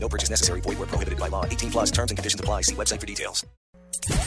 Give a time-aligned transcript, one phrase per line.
[0.00, 0.60] No purchase necessary.
[0.62, 1.44] Void where prohibited by law.
[1.44, 2.62] 18 plus terms and conditions apply.
[2.62, 3.44] See website for details.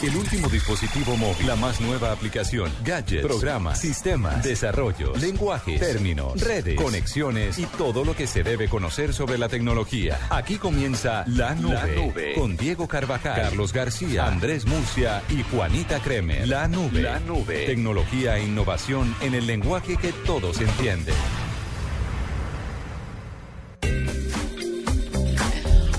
[0.02, 6.76] El último dispositivo móvil, la más nueva aplicación, gadgets, programas, sistemas, desarrollos, lenguajes, términos, redes,
[6.76, 10.18] conexiones y todo lo que se debe conocer sobre la tecnología.
[10.30, 12.34] Aquí comienza La Nube, La Nube.
[12.34, 16.46] con Diego Carvajal, Carlos García, Andrés Murcia y Juanita Kremer.
[16.46, 21.14] La Nube, La Nube, tecnología e innovación en el lenguaje que todos entienden.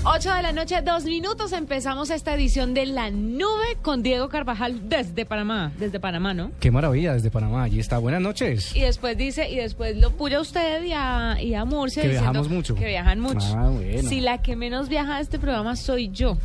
[0.06, 1.52] 8 de la noche, dos minutos.
[1.52, 5.72] Empezamos esta edición de La Nube con Diego Carvajal desde Panamá.
[5.78, 6.52] Desde Panamá, ¿no?
[6.60, 7.62] Qué maravilla, desde Panamá.
[7.62, 7.96] Allí está.
[7.98, 8.76] Buenas noches.
[8.76, 12.02] Y después dice, y después lo puya usted y a, y a Murcia.
[12.02, 12.74] Que diciendo viajamos mucho.
[12.74, 13.46] Que viajan mucho.
[13.56, 14.08] Ah, bueno.
[14.08, 16.36] Si la que menos viaja a este programa soy yo.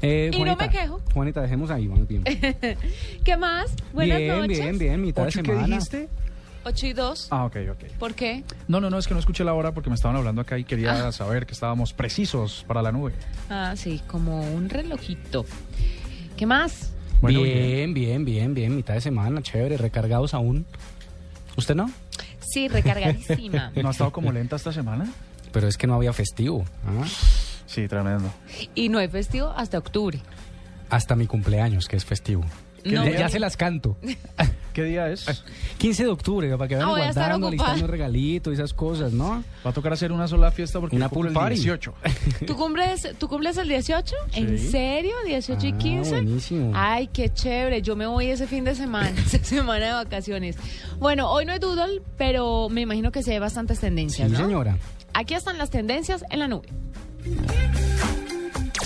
[0.00, 1.00] Eh, Y no me quejo.
[1.12, 2.22] Juanita, dejemos ahí, vamos bien.
[3.24, 3.74] ¿Qué más?
[3.92, 4.58] Buenas bien, noches.
[4.60, 5.66] bien, bien, mitad de ¿Ocho qué semana.
[5.66, 6.08] dijiste?
[6.68, 7.28] 8 y 2.
[7.30, 7.84] Ah, ok, ok.
[7.98, 8.44] ¿Por qué?
[8.68, 10.64] No, no, no, es que no escuché la hora porque me estaban hablando acá y
[10.64, 13.12] quería saber que estábamos precisos para la nube.
[13.48, 15.46] Ah, sí, como un relojito.
[16.36, 16.92] ¿Qué más?
[17.20, 20.66] Bueno, bien, bien, bien, bien, mitad de semana, chévere, recargados aún.
[21.56, 21.90] ¿Usted no?
[22.40, 23.72] Sí, recargadísima.
[23.82, 25.10] ¿No ha estado como lenta esta semana?
[25.52, 26.64] Pero es que no había festivo.
[26.86, 27.06] ¿ah?
[27.66, 28.30] Sí, tremendo.
[28.74, 30.20] y no hay festivo hasta octubre.
[30.90, 32.44] Hasta mi cumpleaños, que es festivo.
[32.84, 33.96] No, ya, ya se las canto.
[34.78, 35.26] ¿Qué día es?
[35.78, 37.72] 15 de octubre, para que vayan Ah, voy a estar guardando, ocupada.
[37.72, 39.42] listando regalitos y esas cosas, ¿no?
[39.66, 41.54] Va a tocar hacer una sola fiesta porque Una yo cumplo pool party.
[41.56, 41.94] el 18.
[42.46, 44.14] ¿Tú cumples, ¿Tú cumples el 18?
[44.34, 44.68] ¿En Sí.
[44.70, 45.14] serio?
[45.26, 46.10] ¿18 y Ah, 15?
[46.12, 46.72] buenísimo.
[46.76, 47.82] Ay, qué chévere.
[47.82, 50.54] Yo me voy ese fin de semana, esa semana de vacaciones.
[51.00, 54.38] Bueno, hoy no hay doodle, pero me imagino que se ve bastantes Sí, tendencias, ¿no?
[54.38, 54.78] señora.
[55.12, 56.68] Aquí están las tendencias en la nube.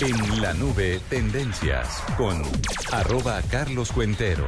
[0.01, 2.41] En la nube, tendencias con
[2.91, 4.47] arroba Carlos Cuentero.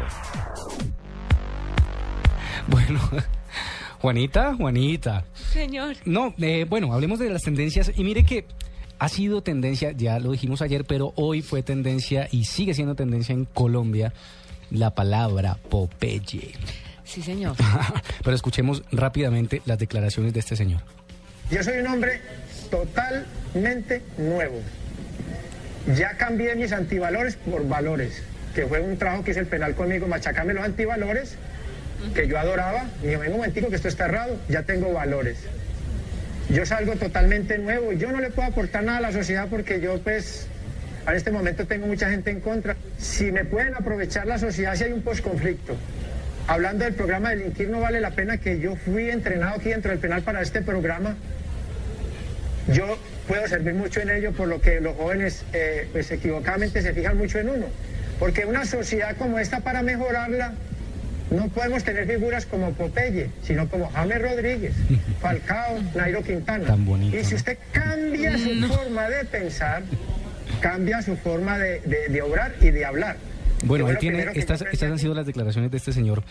[2.68, 3.00] Bueno,
[4.00, 5.24] Juanita, Juanita.
[5.52, 5.96] Señor.
[6.06, 8.46] No, eh, bueno, hablemos de las tendencias y mire que
[9.00, 13.34] ha sido tendencia, ya lo dijimos ayer, pero hoy fue tendencia y sigue siendo tendencia
[13.34, 14.14] en Colombia
[14.72, 16.54] la palabra Popeye.
[17.04, 17.56] Sí, señor.
[18.24, 20.82] pero escuchemos rápidamente las declaraciones de este señor.
[21.52, 22.22] Yo soy un hombre
[22.72, 24.60] totalmente nuevo.
[25.96, 28.24] Ya cambié mis antivalores por valores,
[28.56, 31.38] que fue un trabajo que hizo el penal conmigo, machacarme los antivalores,
[32.14, 32.86] que yo adoraba.
[33.02, 35.38] Dije, "Ven un momentico que esto está errado, ya tengo valores.
[36.50, 39.82] Yo salgo totalmente nuevo y yo no le puedo aportar nada a la sociedad porque
[39.82, 40.48] yo pues
[41.08, 42.76] en este momento tengo mucha gente en contra.
[42.98, 45.76] Si me pueden aprovechar la sociedad si hay un posconflicto.
[46.48, 49.92] Hablando del programa de delinquir, no vale la pena que yo fui entrenado aquí dentro
[49.92, 51.16] del penal para este programa.
[52.72, 56.94] Yo puedo servir mucho en ello, por lo que los jóvenes, eh, pues equivocadamente, se
[56.94, 57.66] fijan mucho en uno.
[58.20, 60.54] Porque una sociedad como esta, para mejorarla,
[61.32, 64.74] no podemos tener figuras como Popeye, sino como James Rodríguez,
[65.22, 66.66] Falcao, Nairo Quintana.
[66.66, 69.84] Tan bonito, y si usted cambia su forma de pensar,
[70.62, 73.18] cambia su forma de, de- de obrar y de hablar.
[73.64, 76.24] Bueno, lo tiene, estas, estas han sido las declaraciones de este señor,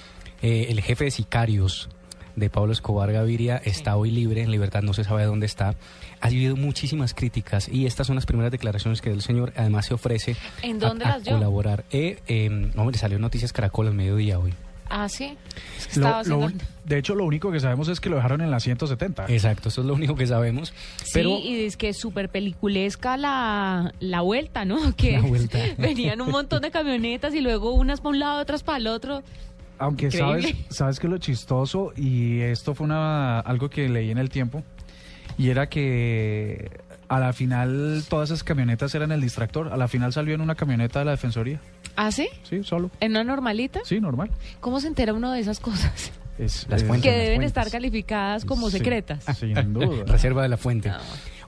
[0.43, 1.89] eh, el jefe de sicarios
[2.37, 5.75] de Pablo Escobar Gaviria está hoy libre, en libertad, no se sabe dónde está.
[6.21, 9.95] Ha habido muchísimas críticas y estas son las primeras declaraciones que el señor además se
[9.95, 11.33] ofrece ¿En a- dónde a, las dio?
[11.35, 11.85] colaborar.
[11.93, 14.53] Eh, eh, hombre, salió Noticias Caracol al mediodía hoy.
[14.97, 15.37] Ah, sí.
[15.77, 16.47] Es que Lo- estaba lo haciendo...
[16.47, 19.25] un- de hecho, lo único que sabemos es que lo dejaron en la 170.
[19.29, 20.73] Exacto, eso es lo único que sabemos.
[21.03, 24.79] Sí, Pero y es que es súper peliculesca la, la vuelta, ¿no?
[24.97, 25.59] Que La vuelta.
[25.79, 29.23] venían un montón de camionetas y luego unas para un lado, otras para el otro.
[29.79, 30.67] Aunque sabes, Increíble.
[30.71, 34.63] sabes que lo chistoso, y esto fue una, algo que leí en el tiempo,
[35.37, 36.71] y era que
[37.09, 39.73] a la final todas esas camionetas eran el distractor.
[39.73, 41.61] A la final salió en una camioneta de la Defensoría.
[41.97, 42.29] ¿Ah, sí?
[42.43, 42.91] Sí, solo.
[43.01, 43.81] ¿En una normalita?
[43.85, 44.31] Sí, normal.
[44.61, 46.13] ¿Cómo se entera uno de esas cosas?
[46.39, 47.09] Es, Las es- fuentes.
[47.09, 47.47] Que deben fuentes.
[47.47, 48.79] estar calificadas como Sí.
[48.79, 49.25] secretas.
[49.39, 50.05] Sin duda.
[50.05, 50.89] Reserva de la fuente.
[50.89, 50.99] No.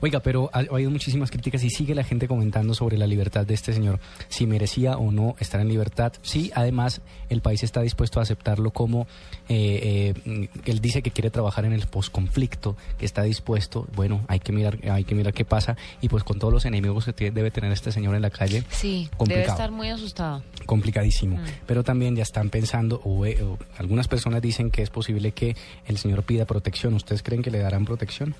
[0.01, 3.45] Oiga, pero ha, ha habido muchísimas críticas y sigue la gente comentando sobre la libertad
[3.45, 3.99] de este señor,
[4.29, 6.13] si merecía o no estar en libertad.
[6.21, 9.07] Sí, además, el país está dispuesto a aceptarlo como
[9.49, 13.87] eh, eh, él dice que quiere trabajar en el posconflicto, que está dispuesto.
[13.95, 17.05] Bueno, hay que mirar, hay que mirar qué pasa y pues con todos los enemigos
[17.05, 19.51] que tiene- debe tener este señor en la calle, Sí, debe Complicado.
[19.51, 20.43] estar muy asustado.
[20.65, 21.37] complicadísimo.
[21.37, 21.43] Mm.
[21.65, 25.55] Pero también ya están pensando, o, eh, o algunas personas dicen que es posible que
[25.85, 26.93] el señor pida protección.
[26.93, 28.35] ¿Ustedes creen que le darán protección?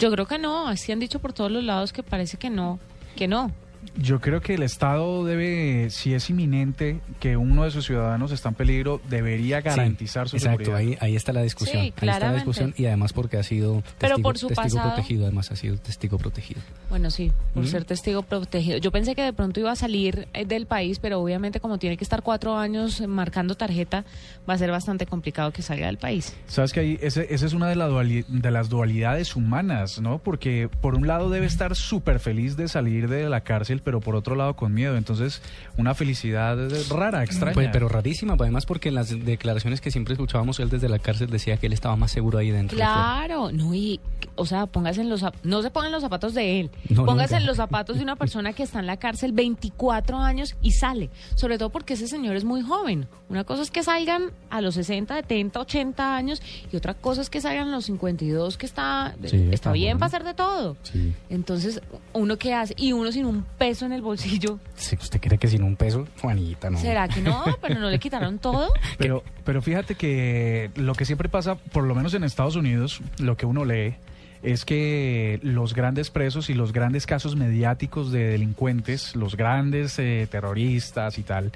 [0.00, 2.78] Yo creo que no, así han dicho por todos los lados que parece que no,
[3.16, 3.52] que no.
[3.96, 8.50] Yo creo que el Estado debe, si es inminente que uno de sus ciudadanos está
[8.50, 10.98] en peligro, debería garantizar Sí, su exacto, seguridad.
[11.00, 11.82] ahí, ahí está la discusión.
[11.84, 14.76] Sí, ahí está la discusión y además porque ha sido Pero testigo, por su testigo
[14.76, 14.94] pasado.
[14.94, 16.60] protegido, además ha sido testigo protegido.
[16.88, 17.66] Bueno, sí, por ¿Mm?
[17.66, 18.78] ser testigo protegido.
[18.78, 21.96] Yo pensé que de pronto iba a salir eh, del país, pero obviamente como tiene
[21.96, 24.04] que estar cuatro años marcando tarjeta,
[24.48, 26.34] va a ser bastante complicado que salga del país.
[26.46, 30.18] Sabes que ahí, esa es una de, la duali- de las dualidades humanas, ¿no?
[30.18, 34.16] Porque por un lado debe estar súper feliz de salir de la cárcel, pero por
[34.16, 34.96] otro lado con miedo.
[34.96, 35.40] Entonces,
[35.76, 36.58] una felicidad
[36.90, 37.54] rara, extraña.
[37.54, 41.30] Pues, pero rarísima, además porque en las declaraciones que siempre escuchábamos él desde la cárcel
[41.30, 42.76] decía que él estaba más seguro ahí dentro.
[42.76, 42.82] que.
[42.82, 44.00] Claro, no, y,
[44.34, 47.36] o sea, póngase en los, no se pongan los zapatos de él, No, póngase nunca.
[47.42, 51.10] en los zapatos de una persona que está en la cárcel 24 años y sale,
[51.36, 53.06] sobre todo porque ese señor es muy joven.
[53.28, 56.42] Una cosa es que salgan a los 60, 70, 80 años
[56.72, 59.98] y otra cosa es que salgan a los 52, que está, Sí, está, está bien
[59.98, 60.76] para hacer de todo.
[60.82, 61.12] Sí.
[61.28, 61.80] Entonces,
[62.12, 62.74] ¿uno qué hace?
[62.76, 66.08] Y uno sin un peso en el bolsillo, Si usted cree que sin un peso,
[66.22, 66.78] Juanita, no.
[66.78, 67.44] ¿será que no?
[67.60, 68.72] Pero no le quitaron todo.
[68.98, 73.36] Pero, pero fíjate que lo que siempre pasa, por lo menos en Estados Unidos, lo
[73.36, 73.96] que uno lee
[74.42, 80.26] es que los grandes presos y los grandes casos mediáticos de delincuentes, los grandes eh,
[80.30, 81.52] terroristas y tal,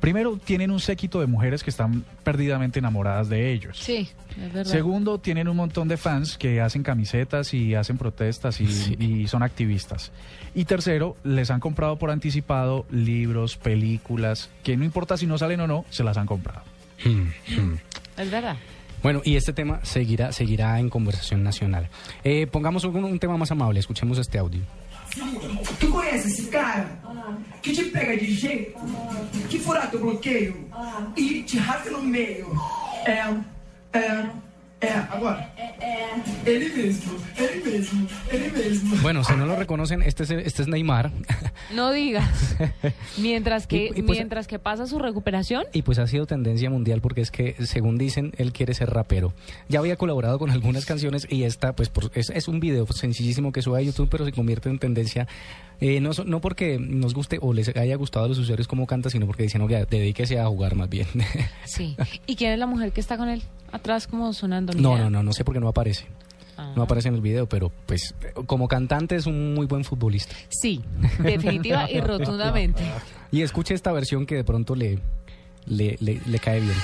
[0.00, 3.78] primero tienen un séquito de mujeres que están perdidamente enamoradas de ellos.
[3.78, 4.70] Sí, es verdad.
[4.70, 8.96] Segundo, tienen un montón de fans que hacen camisetas y hacen protestas y, Sí.
[8.98, 10.12] y son activistas.
[10.54, 15.60] Y tercero, les han comprado por anticipado libros, películas, que no importa si no salen
[15.60, 16.62] o no, se las han comprado.
[18.16, 18.56] Es verdad.
[19.02, 21.88] Bueno, y este tema seguirá, seguirá en conversación nacional.
[22.24, 24.62] Eh, pongamos un, un tema más amable, escuchemos este audio.
[25.80, 26.98] Tu conhece esse cara?
[27.62, 28.78] Que te pega de jeito,
[29.48, 30.68] que fura teu bloqueio
[31.16, 32.52] e te rasga no meio.
[33.04, 34.30] É, é,
[34.80, 35.52] é, agora.
[36.44, 38.96] Ele mesmo, ele mesmo, ele mesmo.
[39.02, 41.10] Bueno, si no lo reconocen, este es, este es Neymar.
[41.74, 42.56] No digas.
[43.18, 46.70] Mientras que, Y- y pues- mientras que pasa su recuperación, Y pues ha sido tendencia
[46.70, 49.32] mundial porque es que, según dicen, él quiere ser rapero.
[49.68, 53.50] Ya había colaborado con algunas canciones y esta, pues, por- es, es un video sencillísimo
[53.50, 55.26] que sube a YouTube, pero se convierte en tendencia.
[55.80, 58.86] eh, no, so- no porque nos guste o les haya gustado a los usuarios cómo
[58.86, 61.06] canta, sino porque dicen, oye, dedíquese a jugar más bien.
[61.64, 61.96] sí.
[62.26, 63.42] ¿Y quién es la mujer que está con él?
[63.76, 64.72] Atrás como sonando.
[64.74, 66.06] No, no, no, no sé por qué no aparece.
[66.56, 66.72] Ah.
[66.74, 68.14] No aparece en el video, pero pues
[68.46, 70.34] como cantante es un muy buen futbolista.
[70.48, 70.82] Sí,
[71.18, 72.82] definitiva y rotundamente.
[73.30, 74.98] Y escuche esta versión que de pronto le,
[75.66, 76.76] le, le, le cae bien.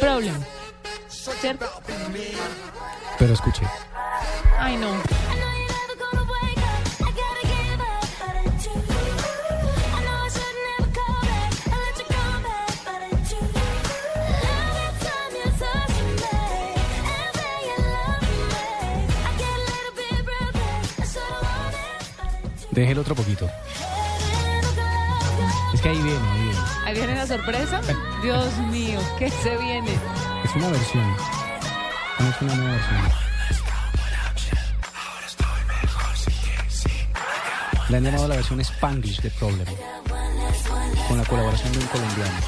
[0.00, 0.34] Problem.
[1.08, 1.66] ¿Cierto?
[3.18, 3.62] Pero escuche.
[4.58, 4.88] Ay, no.
[22.78, 23.50] Deje el otro poquito.
[25.74, 26.58] Es que ahí viene, ahí viene.
[26.86, 27.80] Ahí viene la sorpresa.
[28.22, 29.90] Dios mío, ¿qué se viene?
[30.44, 31.16] Es una versión.
[32.20, 33.00] No es una nueva versión.
[37.88, 39.66] Le han llamado la versión Spanglish de Problem.
[41.08, 42.38] Con la colaboración de un colombiano.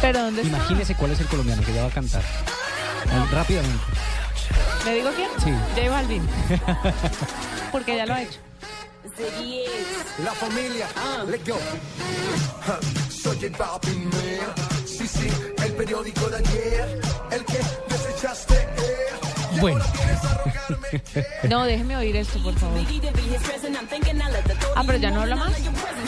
[0.00, 0.56] ¿Pero dónde está?
[0.56, 2.22] Imagínese cuál es el colombiano que ya va a cantar.
[3.32, 3.84] Rápidamente.
[4.84, 5.30] ¿Le digo quién?
[5.42, 5.52] Sí.
[5.74, 6.22] J Balvin.
[7.72, 8.38] Porque ya lo ha hecho.
[10.24, 10.88] La familia,
[11.26, 11.56] let's go.
[13.10, 14.54] Soy el Balvin Man.
[14.86, 15.28] Sí, sí,
[15.64, 17.00] el periódico de ayer.
[17.30, 18.77] El que desechaste.
[19.60, 19.84] Bueno,
[21.48, 22.80] No, déjeme oír esto, por favor.
[24.76, 25.52] Ah, pero ya no habla más.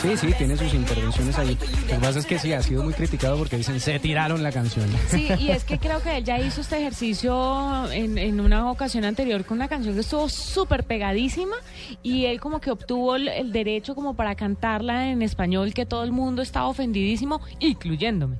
[0.01, 1.57] sí, sí, tiene sus intervenciones ahí.
[1.87, 4.51] Lo que pasa es que sí, ha sido muy criticado porque dicen, se tiraron la
[4.51, 4.89] canción.
[5.09, 9.03] Sí, y es que creo que él ya hizo este ejercicio en, en una ocasión
[9.05, 11.55] anterior con una canción que estuvo súper pegadísima
[12.03, 16.03] y él como que obtuvo el, el derecho como para cantarla en español que todo
[16.03, 18.37] el mundo estaba ofendidísimo, incluyéndome.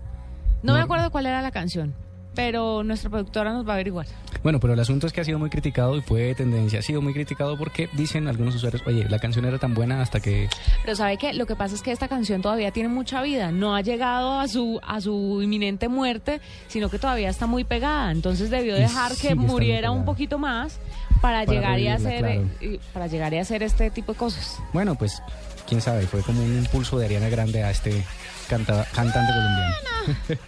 [0.63, 0.85] No me No.
[0.85, 1.93] acuerdo cuál era la canción,
[2.35, 4.05] pero nuestra productora nos va a averiguar.
[4.43, 6.79] Bueno, pero el asunto es que ha sido muy criticado y fue tendencia.
[6.79, 10.19] Ha sido muy criticado porque dicen algunos usuarios, oye, la canción era tan buena hasta
[10.19, 10.49] que...
[10.83, 13.75] Pero sabe que lo que pasa es que esta canción todavía tiene mucha vida, no
[13.75, 18.49] ha llegado a su a su inminente muerte, sino que todavía está muy pegada, entonces
[18.49, 20.79] debió dejar que muriera un poquito más
[21.21, 22.49] para, Para llegar y hacer claro.
[22.61, 24.57] eh, para llegar y hacer este tipo de cosas.
[24.73, 25.21] Bueno, pues,
[25.67, 28.03] quién sabe, fue como un impulso de Ariana Grande a este
[28.51, 29.75] canta- cantante colombiano.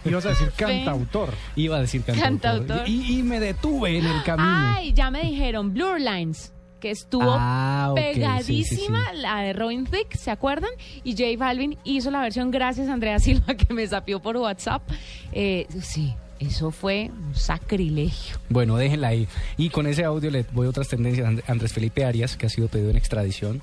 [0.04, 1.34] Ibas a decir cantautor.
[1.56, 2.66] Iba a decir cantautor.
[2.66, 2.88] Cantautor.
[2.88, 4.48] Y, y me detuve en el camino.
[4.76, 8.92] Ay, ya me dijeron Blur Lines, que estuvo Ah, pegadísima, sí, sí, sí.
[9.20, 10.70] la de Robin Thicke, ¿se acuerdan?
[11.02, 14.82] Y J Balvin hizo la versión, gracias a Andrea Silva que me sapió por WhatsApp.
[15.32, 18.36] Eh, sí, Eso fue un sacrilegio.
[18.50, 19.28] Bueno, déjenla ahí.
[19.56, 21.26] Y con ese audio le voy a otras tendencias.
[21.26, 23.62] And- Andrés Felipe Arias, que ha sido pedido en extradición,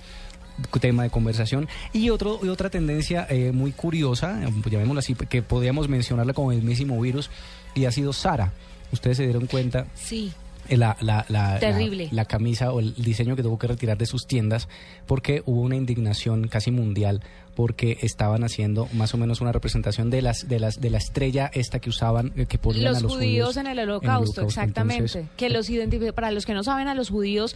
[0.80, 1.68] tema de conversación.
[1.94, 6.52] Y, otro, y otra tendencia eh, muy curiosa, eh, llamémosla así, que podríamos mencionarla como
[6.52, 7.30] el mismísimo virus,
[7.76, 8.52] y ha sido Sara.
[8.92, 10.32] Ustedes se dieron cuenta Sí.
[10.68, 12.10] eh, la, la, la, Terrible.
[12.12, 14.68] la camisa o el diseño que tuvo que retirar de sus tiendas
[15.06, 17.22] porque hubo una indignación casi mundial
[17.56, 21.50] porque estaban haciendo más o menos una representación de las de las de la estrella
[21.54, 25.04] esta que usaban eh, que ponían Los, a los judíos, en el holocausto, exactamente.
[25.06, 27.56] Entonces, que los identifi- para los que no saben a los judíos,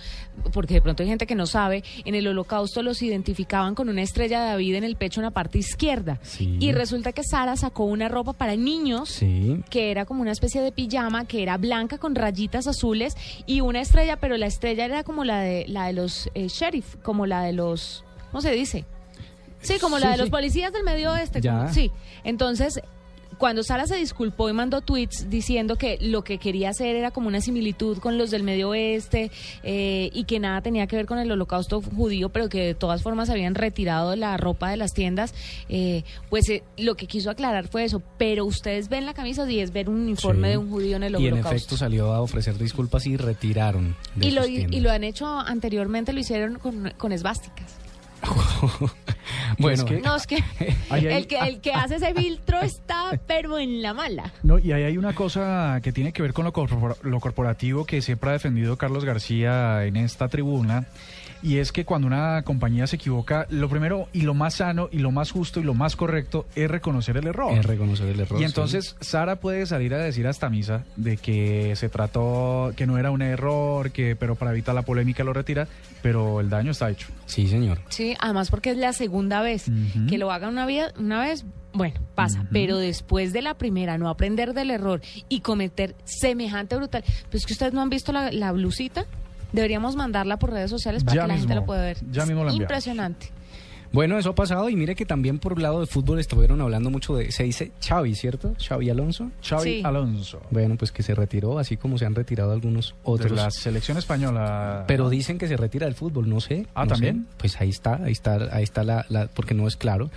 [0.53, 4.01] porque de pronto hay gente que no sabe, en el holocausto los identificaban con una
[4.01, 6.19] estrella de David en el pecho en la parte izquierda.
[6.23, 6.57] Sí.
[6.59, 10.61] Y resulta que Sara sacó una ropa para niños sí, que era como una especie
[10.61, 15.03] de pijama que era blanca con rayitas azules y una estrella, pero la estrella era
[15.03, 18.85] como la de la de los eh, sheriff, como la de los ¿cómo se dice?
[19.61, 20.31] Sí, como la Sí, de los sí.
[20.31, 21.41] policías del medio oeste.
[21.41, 21.91] Como- sí.
[22.23, 22.79] Entonces,
[23.37, 27.27] cuando Sara se disculpó y mandó tweets diciendo que lo que quería hacer era como
[27.27, 29.29] una similitud con los del medio oeste
[29.63, 33.01] eh, y que nada tenía que ver con el holocausto judío, pero que de todas
[33.03, 35.33] formas habían retirado la ropa de las tiendas,
[35.67, 38.01] eh, pues eh, lo que quiso aclarar fue eso.
[38.17, 40.51] Pero ustedes ven la camisa y es ver un uniforme sí.
[40.51, 41.55] de un judío en el y en holocausto.
[41.57, 46.13] efecto salió a ofrecer disculpas y retiraron de y, lo, y lo han hecho anteriormente,
[46.13, 47.75] lo hicieron con, con esvásticas.
[49.57, 50.35] bueno, Es que- No, es que,
[50.89, 54.31] Ahí hay- el que el que hace ese filtro está, pero en la mala.
[54.43, 57.85] No, y ahí hay una cosa que tiene que ver con lo, corpora- lo corporativo
[57.85, 60.85] que siempre ha defendido Carlos García en esta tribuna.
[61.41, 64.99] Y es que cuando una compañía se equivoca, lo primero y lo más sano y
[64.99, 67.57] lo más justo y lo más correcto es reconocer el error.
[67.57, 68.39] es reconocer el error.
[68.39, 68.45] Y sí.
[68.45, 73.11] entonces Sara puede salir a decir hasta misa de que se trató, que no era
[73.11, 75.67] un error, que pero para evitar la polémica lo retira,
[76.01, 77.07] pero el daño está hecho.
[77.25, 77.79] Sí, señor.
[77.89, 79.65] Sí, además porque es la segunda vez.
[80.09, 82.45] Que lo haga una, vez una vez, bueno, pasa.
[82.51, 87.03] Pero después de la primera, no aprender del error y cometer semejante brutal.
[87.29, 89.05] Pues es que ustedes no han visto la, la blusita.
[89.55, 91.97] Deberíamos mandarla por redes sociales para Ya que la gente lo pueda ver.
[92.11, 92.61] ya Es mismo la enviamos.
[92.61, 93.31] Impresionante.
[93.91, 96.89] Bueno, eso ha pasado y mire que también por el lado de fútbol estuvieron hablando
[96.89, 98.53] mucho de, se dice Xavi, ¿cierto?
[98.61, 99.31] Xavi Alonso.
[99.41, 99.81] Xavi Sí.
[99.85, 100.41] Alonso.
[100.51, 103.31] Bueno, pues que se retiró, así como se han retirado algunos De otros.
[103.31, 104.83] la selección española.
[104.85, 106.67] Pero dicen que se retira del fútbol, no sé.
[106.75, 107.23] Ah, no ¿también?
[107.29, 107.35] sé.
[107.37, 110.09] Pues ahí está, ahí está, ahí está la, la- porque no es claro.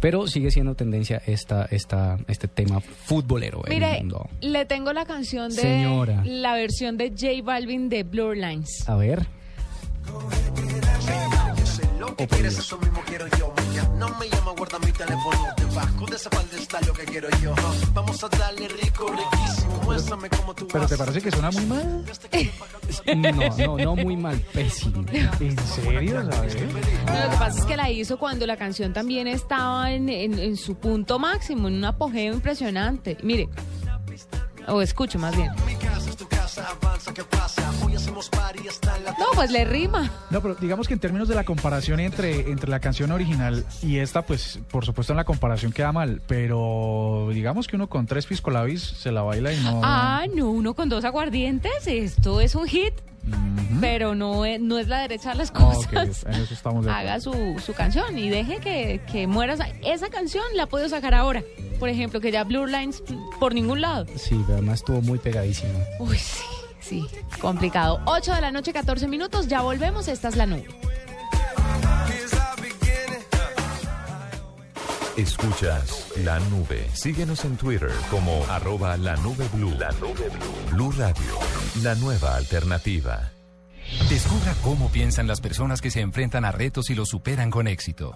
[0.00, 4.30] Pero sigue siendo tendencia esta, esta, este tema futbolero en el Mire, mundo.
[4.40, 6.22] le tengo la canción de Señora.
[6.24, 8.88] la versión de J Balvin de Blur Lines.
[8.88, 9.26] A ver.
[12.10, 13.52] Lo que quieres, eso mismo quiero yo.
[13.74, 17.28] Ya no me llama, guarda mi teléfono debajo de esa falda está lo que quiero
[17.42, 17.54] yo.
[17.94, 19.80] Vamos a darle rico, riquísimo.
[19.84, 22.04] Muéstrame cómo tú ¿Pero te parece que suena muy mal?
[23.16, 25.04] No, no, no muy mal, pésimo.
[25.12, 26.30] ¿En serio?
[26.32, 26.56] ¿Sabes?
[27.06, 30.38] No, lo que pasa es que la hizo cuando la canción también estaba en, en-
[30.38, 33.16] en su punto máximo, en un apogeo impresionante.
[33.22, 33.48] Mire,
[34.68, 35.50] o escuche más bien.
[35.66, 36.39] Mi casa es tu casa,
[39.18, 40.10] No, pues le rima.
[40.30, 43.98] No, pero digamos que en términos de la comparación entre, entre la canción original y
[43.98, 48.26] esta, pues por supuesto en la comparación queda mal, pero digamos que uno con tres
[48.26, 49.80] piscolabis se la baila y no...
[49.84, 52.94] Ah, no, uno con dos aguardientes, esto es un hit,
[53.80, 56.24] pero no es, no es la derecha de las Ah, cosas.
[56.24, 57.32] en eso estamos de Haga su,
[57.64, 59.54] su canción y deje que, que muera.
[59.54, 61.42] Esa, esa canción la puedo sacar ahora.
[61.78, 63.02] Por ejemplo, que ya Blue Lines
[63.38, 64.06] por ningún lado.
[64.16, 65.72] Sí, pero además estuvo muy pegadísimo.
[65.98, 66.44] Uy, sí,
[66.80, 67.06] sí,
[67.40, 68.00] complicado.
[68.06, 70.66] 8 de la noche, 14 minutos, ya volvemos, esta es la nube.
[75.20, 76.88] Escuchas la nube.
[76.94, 79.74] Síguenos en Twitter como arroba la nube blue.
[79.78, 80.70] La nube blue.
[80.70, 81.38] Blue Radio,
[81.82, 83.30] la nueva alternativa.
[84.08, 88.14] Descubra cómo piensan las personas que se enfrentan a retos y los superan con éxito.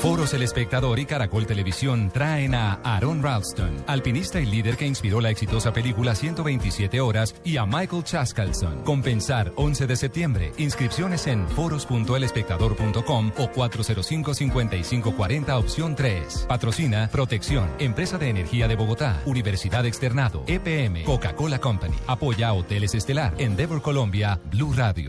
[0.00, 5.20] Foros El Espectador y Caracol Televisión traen a Aaron Ralston, alpinista y líder que inspiró
[5.20, 8.84] la exitosa película 127 horas, y a Michael Chaskalson.
[8.84, 10.52] Compensar 11 de septiembre.
[10.56, 16.46] Inscripciones en foros.elespectador.com o 405-5540 opción 3.
[16.48, 21.96] Patrocina Protección, Empresa de Energía de Bogotá, Universidad Externado, EPM, Coca-Cola Company.
[22.06, 25.07] Apoya Hoteles Estelar, Endeavor Colombia, Blue Radio.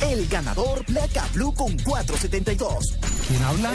[0.00, 3.11] El ganador Placa Blue con 472.
[3.28, 3.72] ¿Quién habla?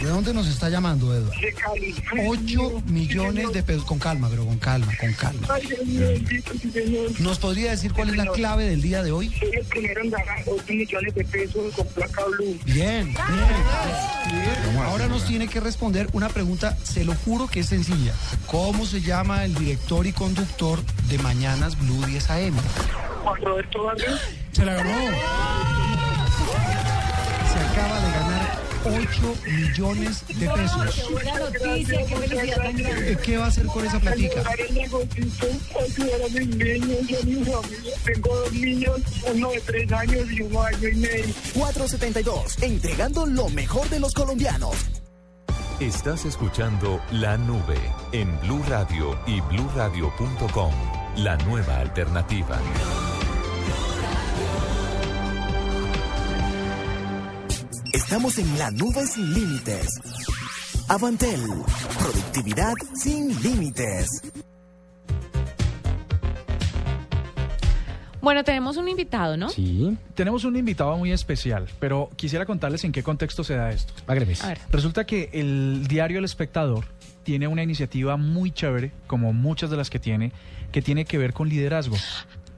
[0.00, 1.32] ¿De dónde nos está llamando, Eduardo?
[2.26, 3.84] 8 millones de pesos.
[3.84, 5.46] Con calma, pero con calma, con calma.
[7.18, 9.30] ¿Nos podría decir cuál es la clave del día de hoy?
[9.38, 12.58] Soy el primero en ganar 8 millones de pesos con placa blue.
[12.64, 13.16] Bien, bien.
[14.84, 18.14] Ahora nos tiene que responder una pregunta, se lo juro que es sencilla.
[18.46, 22.56] ¿Cómo se llama el director y conductor de Mañanas Blue 10 AM?
[23.24, 24.20] Juan Roberto Vargas.
[24.52, 26.09] Se la ganó.
[27.80, 30.94] Acaba de ganar 8 millones de pesos.
[30.94, 33.12] Qué buena noticia, qué felicidad tan grande.
[33.12, 34.42] Eh, ¿Qué va a hacer con esa platica?
[34.42, 35.46] Para el negocito,
[35.80, 37.94] ayudar a mis niños y a mi familia.
[38.04, 39.00] Tengo dos niños,
[39.34, 41.34] uno de tres años y uno año y medio.
[41.54, 44.76] 472, entregando lo mejor de los colombianos.
[45.80, 47.78] Estás escuchando La Nube
[48.12, 50.72] en Blue Radio y bluradio.com.
[51.16, 52.58] La nueva alternativa.
[58.10, 59.86] Estamos en la nube sin límites.
[60.88, 61.38] Avantel,
[61.96, 64.08] productividad sin límites.
[68.20, 69.48] Bueno, tenemos un invitado, ¿no?
[69.48, 69.96] Sí.
[70.14, 73.94] Tenemos un invitado muy especial, pero quisiera contarles en qué contexto se da esto.
[74.08, 74.42] Agremes.
[74.42, 74.58] A ver.
[74.70, 76.86] Resulta que el diario El Espectador
[77.22, 80.32] tiene una iniciativa muy chévere, como muchas de las que tiene,
[80.72, 81.96] que tiene que ver con liderazgo.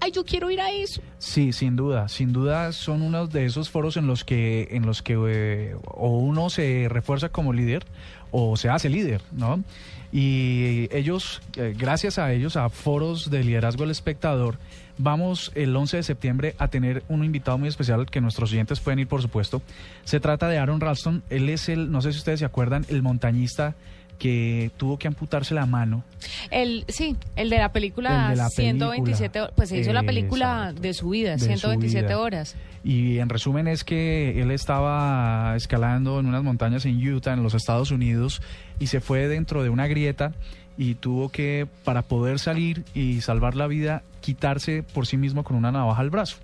[0.05, 1.01] Ay, yo quiero ir a eso.
[1.19, 5.01] Sí, sin duda, sin duda son uno de esos foros en los que en los
[5.01, 7.85] que eh, o uno se refuerza como líder
[8.33, 9.63] o se hace líder, ¿no?
[10.11, 14.59] Y ellos, eh, gracias a ellos, a foros de liderazgo del espectador,
[14.99, 18.99] vamos el 11 de septiembre a tener un invitado muy especial que nuestros oyentes pueden
[18.99, 19.63] ir, por supuesto.
[20.03, 21.23] Se trata de Aaron Ralston.
[21.31, 23.77] Él es el, no sé si ustedes se acuerdan, el montañista
[24.23, 26.05] que tuvo que amputarse la mano.
[26.53, 29.53] El, sí, el de la película, El de la 127 horas.
[29.57, 30.81] Pues se hizo la película Exacto.
[30.81, 32.19] de su vida, De su 127 vida.
[32.21, 32.55] horas.
[32.85, 37.55] Y en resumen es que él estaba escalando en unas montañas en Utah, en los
[37.55, 38.43] Estados Unidos,
[38.79, 40.31] y se fue dentro de una grieta
[40.79, 45.57] y tuvo que, para poder salir y salvar la vida, quitarse por sí mismo con
[45.57, 46.37] una navaja al brazo.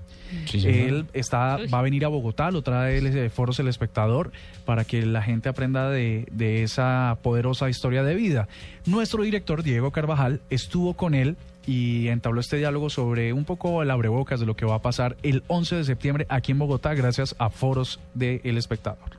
[0.53, 4.33] Él está, va a venir a Bogotá, lo trae el eh, Foros El Espectador
[4.65, 8.49] para que la gente aprenda de, de esa poderosa historia de vida.
[8.87, 11.37] Nuestro director, Diego Carvajal, estuvo con él
[11.69, 15.17] y entabló este diálogo sobre un poco el abrebocas de lo que va a pasar
[15.23, 19.18] el 11 de septiembre aquí en Bogotá gracias a Foros de El Espectador.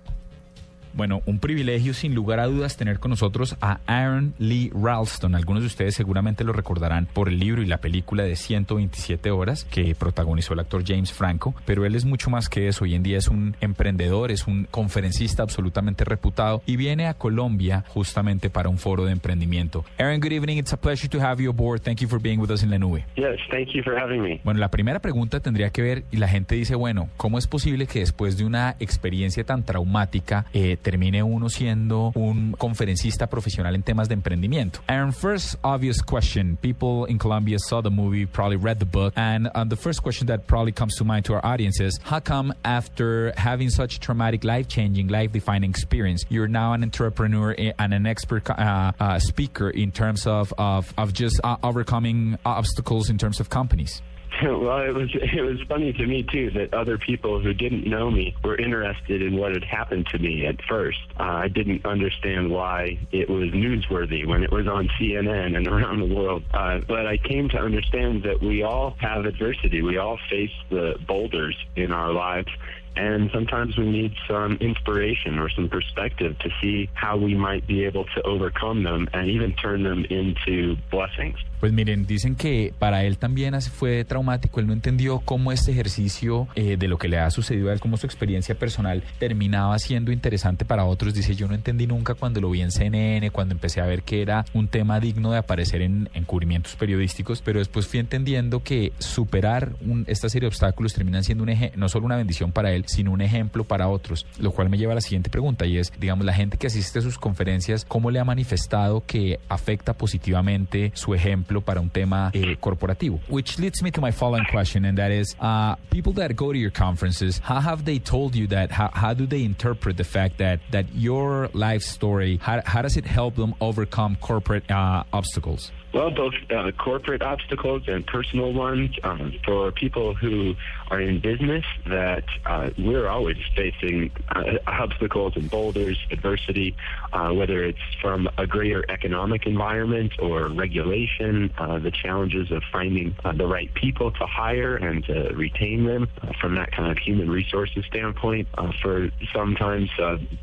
[0.94, 5.36] Bueno, un privilegio sin lugar a dudas tener con nosotros a Aaron Lee Ralston.
[5.36, 9.66] Algunos de ustedes seguramente lo recordarán por el libro y la película de 127 horas
[9.66, 12.84] que protagonizó el actor James Franco, pero él es mucho más que eso.
[12.84, 17.84] Hoy en día es un emprendedor, es un conferencista absolutamente reputado y viene a Colombia
[17.88, 19.86] justamente para un foro de emprendimiento.
[19.98, 20.58] Aaron, good evening.
[20.58, 21.82] It's a pleasure to have you aboard.
[21.82, 23.06] Thank you for being with us in la nube.
[23.16, 24.42] Yes, thank you for having me.
[24.44, 27.88] Bueno, la primera pregunta tendría que ver, y la gente dice, bueno, ¿cómo es posible
[27.88, 33.84] que después de una experiencia tan traumática eh, termine uno siendo un conferencista profesional en
[33.84, 34.80] temas de emprendimiento?
[35.20, 36.58] First obvious question.
[36.62, 40.28] People in Colombia saw the movie, probably read the book, and uh, the first question
[40.28, 44.44] that probably comes to mind to our audience is, how come after having such traumatic,
[44.44, 49.92] life-changing, life-defining experience, you're now an entrepreneur eh, and an expert uh, uh, speaker in
[49.92, 54.02] terms of, of, of just uh, overcoming obstacles in terms of companies?
[54.44, 58.10] well, it was it was funny to me too that other people who didn't know
[58.10, 61.00] me were interested in what had happened to me at first.
[61.20, 66.00] Uh, I didn't understand why it was newsworthy when it was on CNN and around
[66.00, 66.44] the world.
[66.54, 69.82] Uh, but I came to understand that we all have adversity.
[69.82, 72.50] We all face the boulders in our lives.
[72.96, 77.86] And sometimes we need some inspiration or some perspective to see how we might be
[77.86, 81.38] able to overcome them and even turn them into blessings.
[81.60, 86.48] Pues miren, dicen que para él también fue traumático, él no entendió cómo este ejercicio
[86.56, 90.12] eh, de lo que le ha sucedido a él, cómo su experiencia personal terminaba siendo
[90.14, 91.14] interesante para otros.
[91.14, 94.22] Dice, yo no entendí nunca cuando lo vi en CNN, cuando empecé a ver que
[94.22, 98.94] era un tema digno de aparecer en, en cubrimientos periodísticos, pero después fui entendiendo que
[99.00, 102.72] superar un- esta serie de obstáculos terminan siendo un eje, no solo una bendición para
[102.72, 105.78] él, sino un ejemplo para otros, lo cual me lleva a la siguiente pregunta y
[105.78, 109.94] es, digamos, la gente que asiste a sus conferencias, ¿cómo le ha manifestado que afecta
[109.94, 113.20] positivamente su ejemplo para un tema eh, corporativo?
[113.30, 116.58] Which leads me to my following question, and that is, uh, people that go to
[116.58, 118.72] your conferences, how have they told you that?
[118.72, 122.40] How, how do they interpret the fact that that your life story?
[122.42, 125.72] How, how does it help them overcome corporate uh, obstacles?
[125.94, 128.92] Well, both uh, corporate obstacles and personal ones.
[129.04, 130.56] Um, for people who
[130.90, 136.76] are in business, that uh, we're always facing uh, obstacles and boulders, adversity,
[137.14, 143.16] uh, whether it's from a greater economic environment or regulation, uh, the challenges of finding
[143.24, 146.98] uh, the right people to hire and to retain them uh, from that kind of
[146.98, 148.48] human resources standpoint.
[148.82, 149.90] For sometimes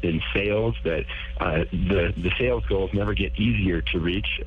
[0.02, 1.04] in sales, that
[1.38, 4.40] the the sales goals never get easier to reach.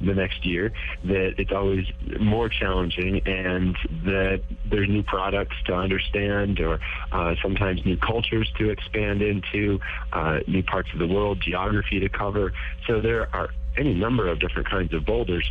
[0.00, 0.72] The next year,
[1.04, 1.86] that it's always
[2.18, 6.78] more challenging and that there's new products to understand or
[7.10, 9.80] uh, sometimes new cultures to expand into,
[10.12, 12.52] uh, new parts of the world, geography to cover.
[12.86, 15.50] So there are any number of different kinds of boulders.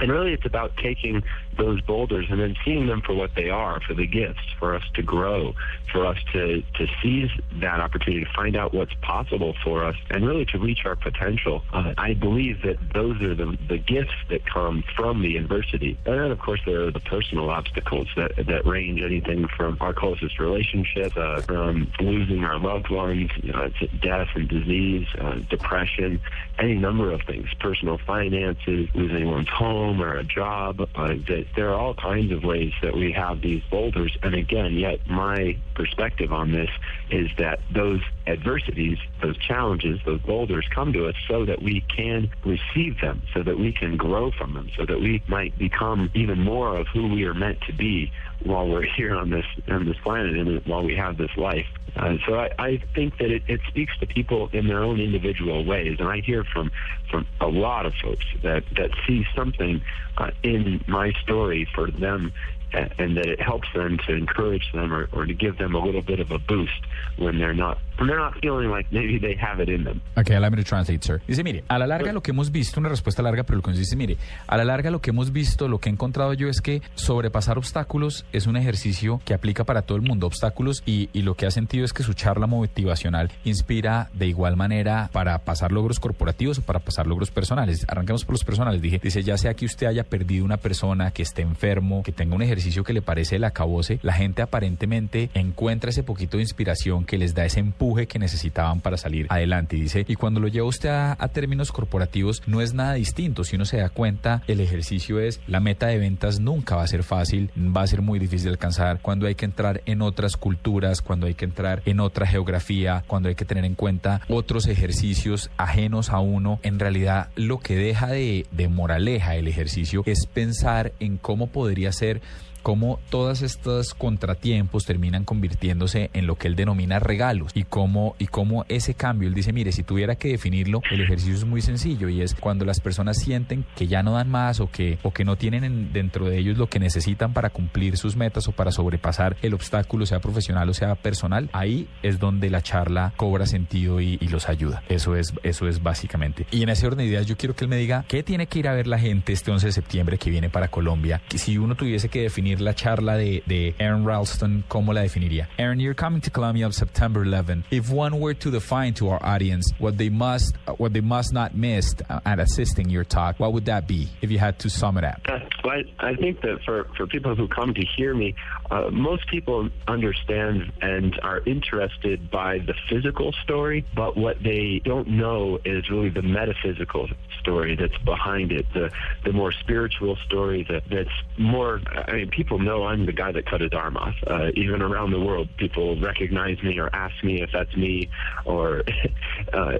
[0.00, 1.22] And really, it's about taking
[1.56, 4.82] those boulders and then seeing them for what they are, for the gifts, for us
[4.94, 5.54] to grow,
[5.92, 10.26] for us to, to seize that opportunity, to find out what's possible for us, and
[10.26, 11.62] really to reach our potential.
[11.72, 15.98] Uh, I believe that those are the, the gifts that come from the adversity.
[16.06, 19.92] And then, of course, there are the personal obstacles that, that range anything from our
[19.92, 23.68] closest relationships, uh, from losing our loved ones, you know,
[24.00, 26.20] death and disease, uh, depression,
[26.58, 30.88] any number of things, personal finances, losing one's home or a job.
[30.94, 31.14] Uh,
[31.56, 34.16] there are all kinds of ways that we have these boulders.
[34.22, 36.70] And again, yet my perspective on this
[37.10, 42.30] is that those adversities, those challenges, those boulders come to us so that we can
[42.44, 46.40] receive them, so that we can grow from them, so that we might become even
[46.40, 48.12] more of who we are meant to be
[48.44, 51.66] while we're here on this on this planet and while we have this life.
[51.94, 55.64] Uh, so I, I think that it, it speaks to people in their own individual
[55.64, 56.70] ways, and I hear from
[57.10, 59.82] from a lot of folks that that see something
[60.18, 62.32] uh, in my story for them
[62.72, 66.02] and that it helps them to encourage them or, or to give them a little
[66.02, 66.80] bit of a boost
[67.18, 70.00] when they're not they're not feeling like maybe they have it in them.
[70.16, 71.20] Okay, allow me to translate, sir.
[71.26, 73.72] Dice, mire, a la larga lo que hemos visto, una respuesta larga, pero lo que
[73.72, 76.60] dice, mire, a la larga lo que hemos visto, lo que he encontrado yo es
[76.60, 81.22] que sobrepasar obstáculos es un ejercicio que aplica para todo el mundo, obstáculos, y, y
[81.22, 85.72] lo que ha sentido es que su charla motivacional inspira de igual manera para pasar
[85.72, 87.84] logros corporativos o para pasar logros personales.
[87.88, 88.82] Arranquemos por los personales.
[88.82, 92.34] Dije, dice, ya sea que usted haya perdido una persona, que esté enfermo, que tenga
[92.34, 97.04] un ejercicio que le parece el acabose, la gente aparentemente encuentra ese poquito de inspiración
[97.04, 99.76] que les da ese empuje que necesitaban para salir adelante.
[99.76, 103.44] Dice, y cuando lo lleva usted a, términos corporativos, no es nada distinto.
[103.44, 106.86] Si uno se da cuenta, el ejercicio es la meta de ventas nunca va a
[106.86, 109.00] ser fácil, va a ser muy difícil de alcanzar.
[109.00, 113.28] Cuando hay que entrar en otras culturas, cuando hay que entrar en otra geografía, cuando
[113.28, 118.08] hay que tener en cuenta otros ejercicios ajenos a uno, en realidad lo que deja
[118.08, 122.20] de, de moraleja el ejercicio es pensar en cómo podría ser
[122.62, 128.26] cómo todos estos contratiempos terminan convirtiéndose en lo que él denomina regalos y cómo, y
[128.26, 132.08] cómo ese cambio, él dice, mire, si tuviera que definirlo, el ejercicio es muy sencillo
[132.08, 135.24] y es cuando las personas sienten que ya no dan más o que, o que
[135.24, 138.70] no tienen en- dentro de ellos lo que necesitan para cumplir sus metas o para
[138.72, 144.00] sobrepasar el obstáculo, sea profesional o sea personal, ahí es donde la charla cobra sentido
[144.00, 144.82] y, y los ayuda.
[144.88, 146.46] Eso es, eso es básicamente.
[146.50, 148.58] Y en ese orden de ideas yo quiero que él me diga qué tiene que
[148.60, 151.20] ir a ver la gente este 11 de septiembre que viene para Colombia.
[151.28, 155.48] Que si uno tuviese que definir la charla de, de Aaron Ralston, ¿cómo la definiría?
[155.58, 157.64] Aaron, you're coming to Colombia on September 11.
[157.70, 161.54] If one were to define to our audience what they must, what they must not
[161.54, 164.08] miss at assisting your talk, what would that be?
[164.20, 165.20] If you had to sum it up.
[165.28, 168.34] Uh, well, I, I think that for, for people who come to hear me,
[168.70, 175.08] uh, most people understand and are interested by the physical story, but what they don't
[175.08, 177.08] know is really the metaphysical
[177.42, 178.90] story that's behind it, the
[179.24, 181.80] the more spiritual story that that's more.
[182.08, 184.14] I mean, people know I'm the guy that cut his arm off.
[184.26, 188.10] Uh, even around the world, people recognize me or ask me if that's me,
[188.44, 188.82] or
[189.52, 189.78] uh,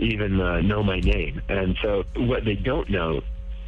[0.00, 1.42] even uh, know my name.
[1.48, 3.22] And so, what they don't know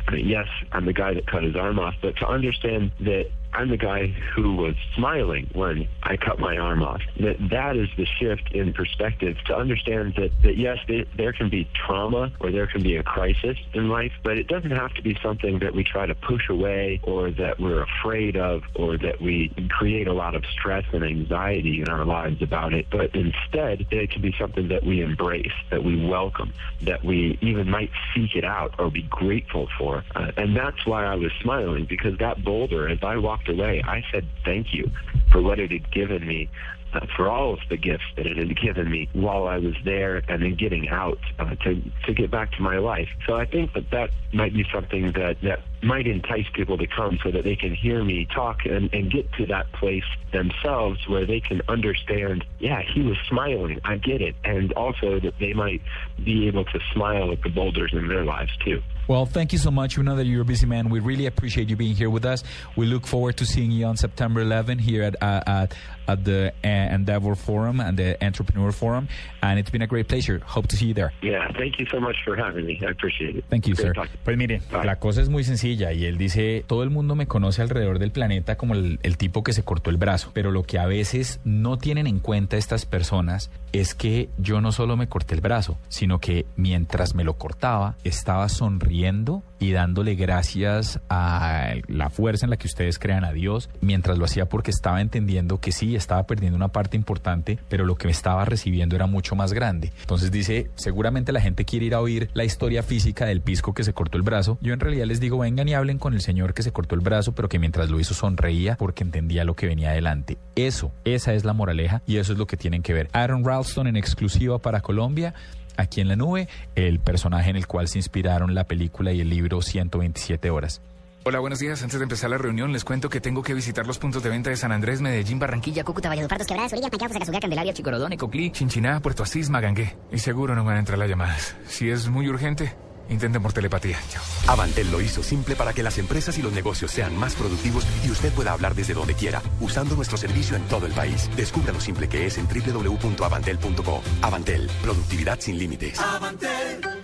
[0.07, 3.31] I mean, yes, I'm the guy that cut his arm off, but to understand that
[3.55, 7.01] I'm the guy who was smiling when I cut my arm off.
[7.21, 11.49] That that is the shift in perspective to understand that, that yes, there, there can
[11.49, 15.03] be trauma or there can be a crisis in life, but it doesn't have to
[15.03, 19.21] be something that we try to push away or that we're afraid of or that
[19.21, 22.87] we create a lot of stress and anxiety in our lives about it.
[22.91, 27.71] But instead, it can be something that we embrace, that we welcome, that we even
[27.71, 30.05] might seek it out or be grateful for.
[30.17, 34.05] Uh, and that's why I was smiling because that boulder, as I walked away, I
[34.13, 34.91] said thank you
[35.31, 36.51] for what it had given me.
[36.93, 40.23] Uh, for all of the gifts that it had given me while I was there
[40.29, 43.09] and then getting out uh, to to get back to my life.
[43.27, 47.19] So I think that that might be something that that might entice people to come
[47.23, 51.25] so that they can hear me talk and, and get to that place themselves where
[51.25, 53.81] they can understand, yeah, he was smiling.
[53.85, 54.35] I get it.
[54.45, 55.83] And also that they might
[56.25, 58.83] be able to smile at the boulders in their lives too.
[59.07, 59.99] Well, thank you so much.
[59.99, 60.89] We know that you're a busy man.
[60.89, 62.43] We really appreciate you being here with us.
[62.75, 65.75] We look forward to seeing you on September 11 here at uh, at,
[66.09, 69.09] at the Endeavor Forum and the Entrepreneur Forum.
[69.43, 70.39] And it's been a great pleasure.
[70.39, 71.13] Hope to see you there.
[71.21, 72.81] Yeah, thank you so much for having me.
[72.83, 73.45] I appreciate it.
[73.51, 73.93] Thank you, Great sir.
[73.93, 74.19] talking.
[74.25, 77.63] Pues mire, la cosa es muy sencilla y él dice, todo el mundo me conoce
[77.63, 80.79] alrededor del planeta como el, el tipo que se cortó el brazo, pero lo que
[80.79, 85.35] a veces no tienen en cuenta estas personas es que yo no solo me corté
[85.35, 92.11] el brazo, sino que mientras me lo cortaba, estaba sonriendo y dándole gracias a la
[92.11, 95.73] fuerza en la que ustedes crean a Dios, mientras lo hacía porque estaba entendiendo que
[95.73, 99.53] sí, estaba perdiendo una parte importante, pero lo que me estaba recibiendo era mucho más
[99.53, 99.93] grande.
[100.03, 103.85] Entonces dice, seguramente la gente quiere ir a oír la historia física del pisco que
[103.85, 104.59] se cortó el brazo.
[104.61, 107.01] Yo en realidad les digo, vengan y hablen con el señor que se cortó el
[107.01, 110.37] brazo, pero que mientras lo hizo sonreía porque entendía lo que venía adelante.
[110.55, 113.09] Eso, esa es la moraleja y eso es lo que tienen que ver.
[113.13, 115.33] Aaron Ralston en exclusiva para Colombia
[115.79, 119.31] aquí en la nube, el personaje en el cual se inspiraron la película y el
[119.31, 120.83] libro 127 horas.
[121.25, 121.83] Hola, buenos días.
[121.83, 124.51] Antes de empezar la reunión, les cuento que tengo que visitar los puntos de venta
[124.51, 129.01] de San Andrés, Medellín, Barranquilla, Cúcuta, Valledupar, Quebradas, Orilla, Pancao, Fusagasugá, Candelaria, Chicorodón, Coclí, Chinchiná,
[129.01, 129.97] Puerto Asís, Magangué.
[130.13, 131.57] Y seguro no van a entrar las llamadas.
[131.67, 132.75] Si es muy urgente,
[133.09, 133.99] Intenten por telepatía.
[134.09, 134.23] Chao.
[134.47, 138.11] Avantel lo hizo simple para que las empresas y los negocios sean más productivos y
[138.11, 141.31] usted pueda hablar desde donde quiera, usando nuestro servicio en todo el país.
[141.37, 144.03] Descubra lo simple que es en www.avantel.co.
[144.23, 146.01] Avantel, productividad sin límites.
[146.01, 147.04] Avantel.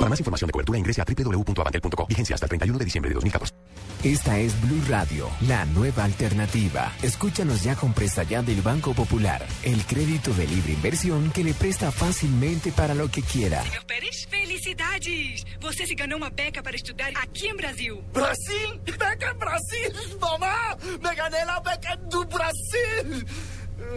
[0.00, 2.06] Para más información de cobertura ingrese a www.avantel.co.
[2.06, 3.54] Vigencia hasta el 31 de diciembre de 2014.
[4.02, 6.90] Esta es Blue Radio, la nueva alternativa.
[7.02, 11.52] Escúchanos ya con presta ya del Banco Popular, el crédito de libre inversión que le
[11.52, 13.62] presta fácilmente para lo que quiera.
[13.62, 15.44] Senhor Pérez, felicidades!
[15.60, 18.02] Você se ganhou uma beca para estudar aqui em Brasil.
[18.14, 18.80] Brasil?
[18.86, 19.92] Beca Brasil?
[20.18, 23.26] Mamá, me gané la beca do Brasil.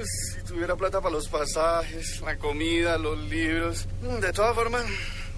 [0.04, 3.88] Si tuviera plata para los pasajes, la comida, los libros.
[4.20, 4.84] De todas formas,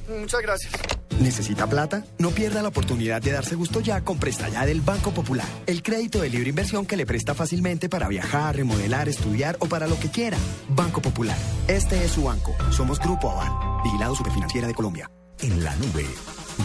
[0.08, 0.74] muchas gracias.
[1.20, 2.04] ¿Necesita plata?
[2.20, 5.48] No pierda la oportunidad de darse gusto ya con Presta Ya del Banco Popular.
[5.65, 9.88] El crédito de libre inversión que le presta fácilmente para viajar, remodelar, estudiar o para
[9.88, 10.38] lo que quiera.
[10.70, 11.38] Banco Popular.
[11.68, 12.56] Este es su banco.
[12.72, 13.84] Somos Grupo Aval.
[13.84, 15.10] Vigilado Superfinanciera de Colombia.
[15.39, 16.06] En la nube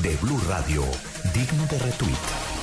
[0.02, 0.82] de Blue Radio,
[1.34, 2.60] digno de retweet.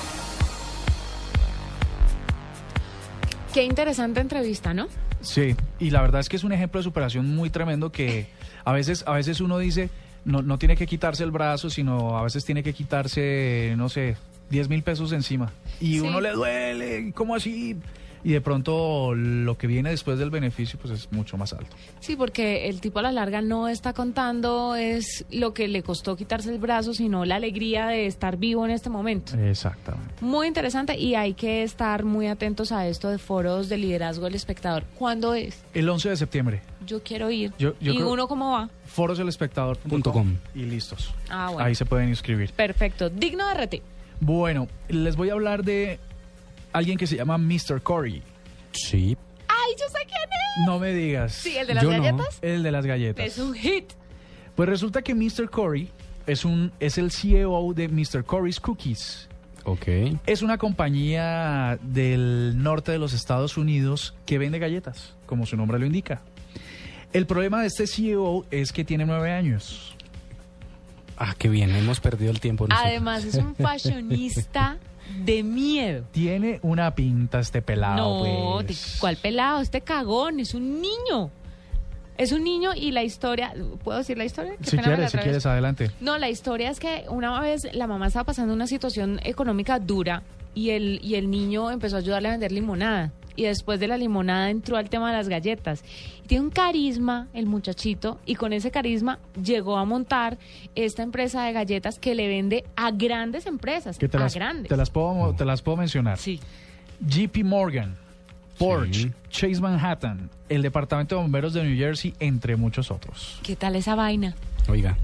[3.53, 4.87] Qué interesante entrevista, ¿no?
[5.21, 8.27] Sí, y la verdad es que es un ejemplo de superación muy tremendo que
[8.65, 9.89] a veces, a veces uno dice,
[10.27, 14.17] no, no tiene que quitarse el brazo, sino a veces tiene que quitarse, no sé,
[14.49, 15.51] 10 mil pesos encima.
[15.81, 15.99] Y Sí.
[16.01, 17.75] uno le duele, ¿cómo así?
[18.23, 21.73] Y de pronto lo que viene después del beneficio pues es mucho más alto.
[22.01, 26.17] Sí, porque el tipo a la larga no está contando es lo que le costó
[26.17, 29.37] quitarse el brazo, sino la alegría de estar vivo en este momento.
[29.37, 30.15] Exactamente.
[30.19, 34.35] Muy interesante y hay que estar muy atentos a esto de foros de liderazgo del
[34.35, 34.83] espectador.
[34.97, 35.63] ¿Cuándo es?
[35.73, 37.51] El 11 de septiembre, Yo quiero ir.
[37.59, 38.69] Yo- yo ¿Y creo- uno cómo va?
[38.85, 41.13] foroselespectador.com y listos.
[41.29, 41.67] Ah, bueno.
[41.67, 42.51] Ahí se pueden inscribir.
[42.53, 43.09] Perfecto.
[43.09, 43.81] Digno de RT.
[44.19, 45.99] Bueno, les voy a hablar de
[46.73, 47.81] alguien que se llama Mr.
[47.83, 48.23] Corey.
[48.71, 49.15] Sí.
[49.47, 50.67] ¡Ay, yo sé quién es!
[50.67, 51.33] No me digas.
[51.33, 52.01] Sí, el de las Yo no.
[52.01, 52.39] galletas.
[52.41, 53.25] El de las galletas.
[53.25, 53.91] Es un hit.
[54.55, 55.49] Pues resulta que Mr.
[55.51, 55.89] Corey
[56.25, 58.23] es, un, es el CEO de Mr.
[58.23, 59.29] Corey's Cookies.
[59.65, 59.85] Ok.
[60.25, 65.77] Es una compañía del norte de los Estados Unidos que vende galletas, como su nombre
[65.77, 66.21] lo indica.
[67.13, 69.95] El problema de este CEO es que tiene nueve años.
[71.17, 72.67] Ah, qué bien, hemos perdido el tiempo.
[72.67, 72.87] nosotros.
[72.89, 74.77] Además, es un fashionista
[75.23, 76.03] de miedo.
[76.11, 78.23] Tiene una pinta este pelado.
[78.23, 78.97] No, pues.
[78.99, 79.61] ¿cuál pelado?
[79.61, 81.31] Este cagón, es un niño.
[82.17, 84.55] Es un niño y la historia, ¿puedo decir la historia?
[84.57, 85.91] Qué Si quieres, si quieres, adelante.
[85.99, 90.23] No, la historia es que una vez la mamá estaba pasando una situación económica dura
[90.55, 93.11] y el, y el niño empezó a ayudarle a vender limonada.
[93.37, 95.83] Y después de la limonada entró al tema de las galletas.
[96.25, 100.37] Y tiene un carisma el muchachito y con ese carisma llegó a montar
[100.75, 104.67] esta empresa de galletas que le vende a grandes empresas, Que te a las, grandes.
[104.67, 106.17] te las puedo, te las puedo mencionar.
[106.17, 106.39] Sí.
[106.99, 107.95] JP Morgan,
[108.57, 113.39] Porsche, Chase Manhattan, el Departamento de Bomberos de New Jersey, entre muchos otros.
[113.43, 114.33] ¿Qué tal esa vaina?
[114.67, 114.97] Oiga.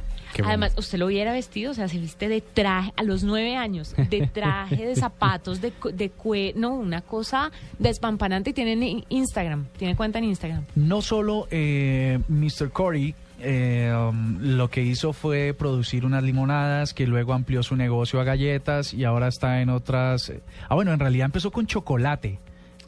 [0.43, 3.95] Además, usted lo hubiera vestido, o sea, se viste de traje a los nueve años,
[4.09, 8.51] de traje, de zapatos, de, de cue, no, una cosa despampanante.
[8.51, 10.65] Y tiene Instagram, tiene cuenta en Instagram.
[10.75, 12.71] No solo eh, Mr.
[12.71, 13.13] Corey
[13.45, 18.23] eh, um, lo que hizo fue producir unas limonadas que luego amplió su negocio a
[18.23, 20.29] galletas y ahora está en otras...
[20.29, 22.39] eh, Ah, bueno, en realidad empezó con chocolate.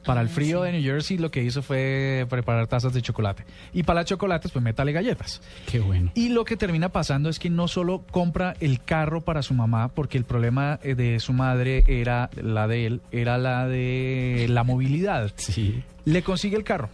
[0.05, 3.43] Para el frío de New Jersey lo que hizo fue preparar tazas de chocolate.
[3.73, 5.41] Y para las chocolates, pues métale galletas.
[5.65, 6.11] Qué bueno.
[6.13, 9.89] Y lo que termina pasando es que no solo compra el carro para su mamá,
[9.89, 14.63] porque el problema eh, de su madre era la de él, era la de la
[14.63, 15.31] movilidad.
[15.45, 15.83] Sí.
[16.05, 16.89] Le consigue el carro.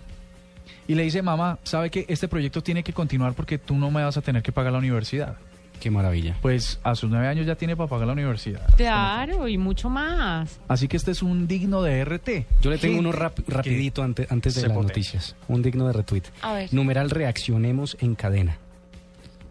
[0.87, 4.03] Y le dice, mamá, ¿sabe que este proyecto tiene que continuar porque tú no me
[4.03, 5.37] vas a tener que pagar la universidad?
[5.81, 6.37] Qué maravilla.
[6.41, 8.61] Pues a sus nueve años ya tiene para pagar la universidad.
[8.77, 10.59] Claro, y mucho más.
[10.67, 12.45] Así que este es un digno de RT.
[12.61, 14.93] Yo le tengo uno rap- rapidito ante- antes de las potencia.
[15.19, 15.35] noticias.
[15.47, 16.23] Un digno de retweet.
[16.43, 16.73] A ver.
[16.73, 18.57] Numeral reaccionemos en cadena.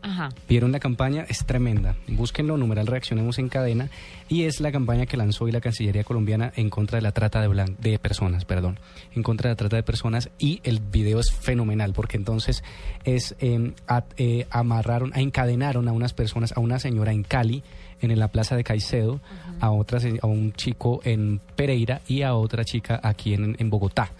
[0.02, 0.30] Ajá.
[0.48, 1.94] Vieron la campaña, es tremenda.
[2.08, 3.88] Búsquenlo, numeral Reaccionemos en Cadena.
[4.28, 7.40] Y es la campaña que lanzó hoy la Cancillería colombiana en contra de la trata
[7.40, 8.78] de, blan- de personas, perdón.
[9.14, 10.30] En contra de la trata de personas.
[10.38, 12.62] Y el video es fenomenal porque entonces
[13.04, 17.62] es eh, a- eh, amarraron, encadenaron a unas personas, a una señora en Cali,
[18.00, 19.20] en la plaza de Caicedo,
[19.60, 23.68] a, otra, se- a un chico en Pereira y a otra chica aquí en, en
[23.68, 24.10] Bogotá.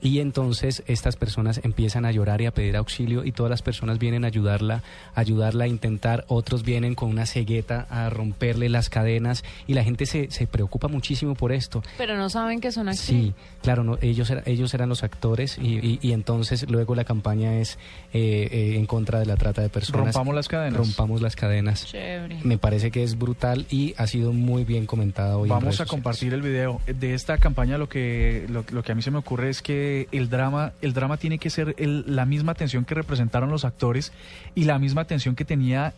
[0.00, 3.98] Y entonces estas personas empiezan a llorar y a pedir auxilio y todas las personas
[3.98, 4.82] vienen a ayudarla,
[5.14, 9.84] a ayudarla a intentar, otros vienen con una cegueta a romperle las cadenas y la
[9.84, 11.82] gente se, se preocupa muchísimo por esto.
[11.98, 12.98] Pero no saben que son aquí.
[12.98, 17.04] Sí, claro, no, ellos, era- ellos eran los actores y, y- y entonces luego la
[17.04, 17.78] campaña es
[18.12, 20.06] eh, eh, en contra de la trata de personas.
[20.06, 20.78] Rompamos las cadenas.
[20.78, 21.86] Rompamos las cadenas.
[21.86, 22.38] Chévere.
[22.44, 25.44] Me parece que es brutal y ha sido muy bien comentado hoy.
[25.44, 25.90] en Vamos redes a sociales.
[25.90, 27.78] compartir el video de esta campaña.
[27.78, 30.92] Lo que lo, lo que a mí se me ocurre es que el drama el
[30.92, 34.12] drama tiene que ser la misma tensión que representaron los actores
[34.54, 35.94] y la misma tensión que tenía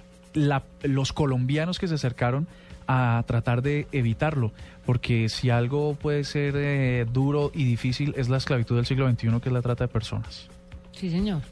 [0.83, 2.46] los colombianos que se acercaron
[2.87, 4.53] a tratar de evitarlo,
[4.87, 9.40] porque si algo puede ser eh, duro y difícil es la esclavitud del siglo XXI,
[9.40, 10.48] que es la trata de personas.
[10.92, 11.42] Sí, señor.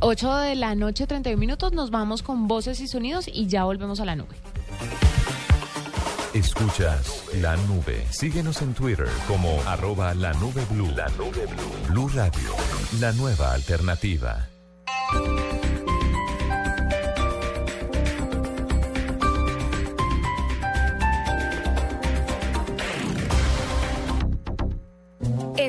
[0.00, 1.72] 8 de la noche, 31 minutos.
[1.72, 4.36] Nos vamos con voces y sonidos y ya volvemos a la nube.
[6.34, 8.06] Escuchas la nube.
[8.10, 10.90] Síguenos en Twitter como arroba la nube blue.
[10.96, 11.92] La nube blue.
[11.92, 12.56] Blue Radio,
[13.00, 14.48] la nueva alternativa.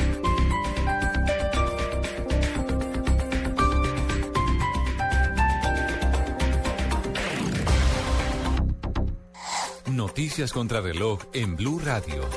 [10.17, 12.27] Noticias contra reloj en Blue Radio.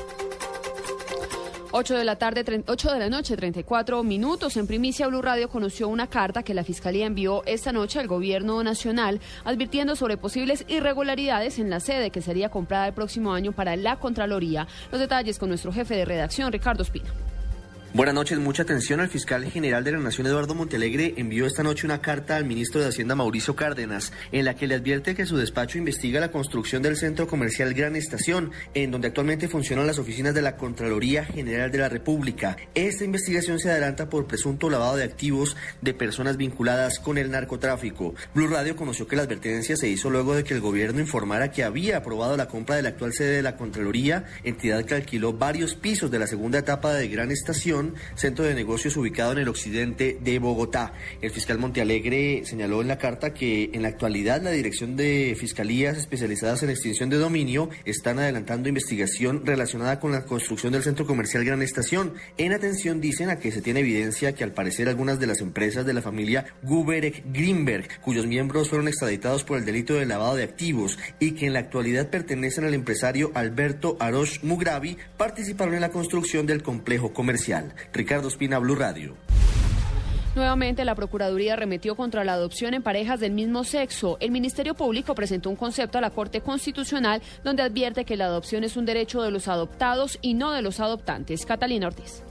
[1.71, 4.55] 8 de la tarde, 8 de la noche, 34 minutos.
[4.57, 8.63] En primicia, Blue Radio conoció una carta que la Fiscalía envió esta noche al Gobierno
[8.63, 13.75] Nacional advirtiendo sobre posibles irregularidades en la sede que sería comprada el próximo año para
[13.75, 14.67] la Contraloría.
[14.91, 17.09] Los detalles con nuestro jefe de redacción, Ricardo Espina.
[17.93, 19.01] Buenas noches, mucha atención.
[19.01, 22.79] El fiscal general de la Nación, Eduardo Montelegre, envió esta noche una carta al ministro
[22.79, 26.81] de Hacienda, Mauricio Cárdenas, en la que le advierte que su despacho investiga la construcción
[26.81, 31.69] del centro comercial Gran Estación, en donde actualmente funcionan las oficinas de la Contraloría General
[31.69, 32.55] de la República.
[32.75, 38.15] Esta investigación se adelanta por presunto lavado de activos de personas vinculadas con el narcotráfico.
[38.33, 41.65] Blue Radio conoció que la advertencia se hizo luego de que el gobierno informara que
[41.65, 45.75] había aprobado la compra de la actual sede de la Contraloría, entidad que alquiló varios
[45.75, 47.80] pisos de la segunda etapa de Gran Estación
[48.15, 50.93] Centro de negocios ubicado en el occidente de Bogotá.
[51.21, 55.97] El fiscal Montealegre señaló en la carta que en la actualidad la Dirección de Fiscalías
[55.97, 61.43] especializadas en extinción de dominio están adelantando investigación relacionada con la construcción del centro comercial
[61.43, 62.13] Gran Estación.
[62.37, 65.85] En atención dicen a que se tiene evidencia que al parecer algunas de las empresas
[65.85, 70.43] de la familia Guberek Greenberg, cuyos miembros fueron extraditados por el delito de lavado de
[70.43, 75.89] activos y que en la actualidad pertenecen al empresario Alberto Arosh Mugravi, participaron en la
[75.89, 77.70] construcción del complejo comercial.
[77.93, 79.15] Ricardo Espina, Blue Radio.
[80.33, 84.15] Nuevamente, la Procuraduría remetió contra la adopción en parejas del mismo sexo.
[84.21, 88.63] El Ministerio Público presentó un concepto a la Corte Constitucional donde advierte que la adopción
[88.63, 91.45] es un derecho de los adoptados y no de los adoptantes.
[91.45, 92.23] Catalina Ortiz.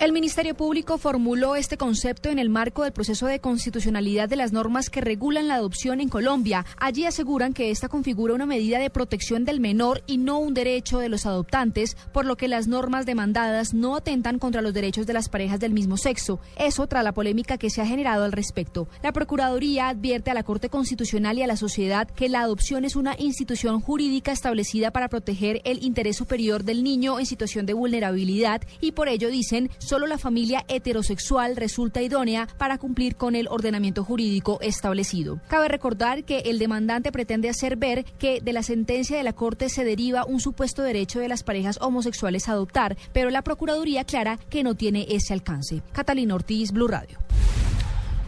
[0.00, 4.52] El Ministerio Público formuló este concepto en el marco del proceso de constitucionalidad de las
[4.52, 6.66] normas que regulan la adopción en Colombia.
[6.78, 10.98] Allí aseguran que esta configura una medida de protección del menor y no un derecho
[10.98, 15.12] de los adoptantes, por lo que las normas demandadas no atentan contra los derechos de
[15.12, 16.40] las parejas del mismo sexo.
[16.58, 18.88] Eso tras la polémica que se ha generado al respecto.
[19.00, 22.96] La Procuraduría advierte a la Corte Constitucional y a la sociedad que la adopción es
[22.96, 28.60] una institución jurídica establecida para proteger el interés superior del niño en situación de vulnerabilidad
[28.80, 34.04] y por ello dicen solo la familia heterosexual resulta idónea para cumplir con el ordenamiento
[34.04, 35.40] jurídico establecido.
[35.48, 39.68] Cabe recordar que el demandante pretende hacer ver que de la sentencia de la Corte
[39.68, 44.38] se deriva un supuesto derecho de las parejas homosexuales a adoptar, pero la Procuraduría aclara
[44.48, 45.82] que no tiene ese alcance.
[45.92, 47.18] Catalina Ortiz, Blue Radio.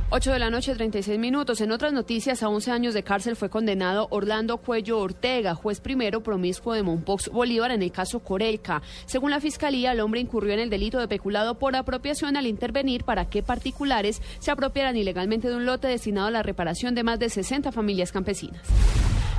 [0.09, 1.61] 8 de la noche, 36 minutos.
[1.61, 6.23] En otras noticias, a 11 años de cárcel fue condenado Orlando Cuello Ortega, juez primero
[6.23, 8.83] promiscuo de Monpox Bolívar en el caso Corelca.
[9.07, 13.03] Según la fiscalía, el hombre incurrió en el delito de peculado por apropiación al intervenir
[13.03, 17.19] para que particulares se apropiaran ilegalmente de un lote destinado a la reparación de más
[17.19, 18.63] de 60 familias campesinas.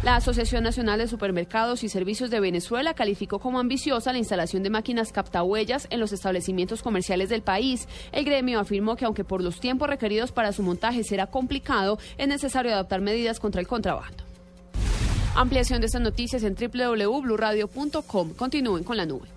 [0.07, 4.69] La Asociación Nacional de Supermercados y Servicios de Venezuela calificó como ambiciosa la instalación de
[4.69, 7.89] máquinas captahuellas en los establecimientos comerciales del país.
[8.13, 12.29] El gremio afirmó que aunque por los tiempos requeridos para su montaje será complicado, es
[12.29, 14.23] necesario adoptar medidas contra el contrabando.
[15.35, 18.33] Ampliación de estas noticias en www.bluradio.com.
[18.33, 19.36] Continúen con la nube.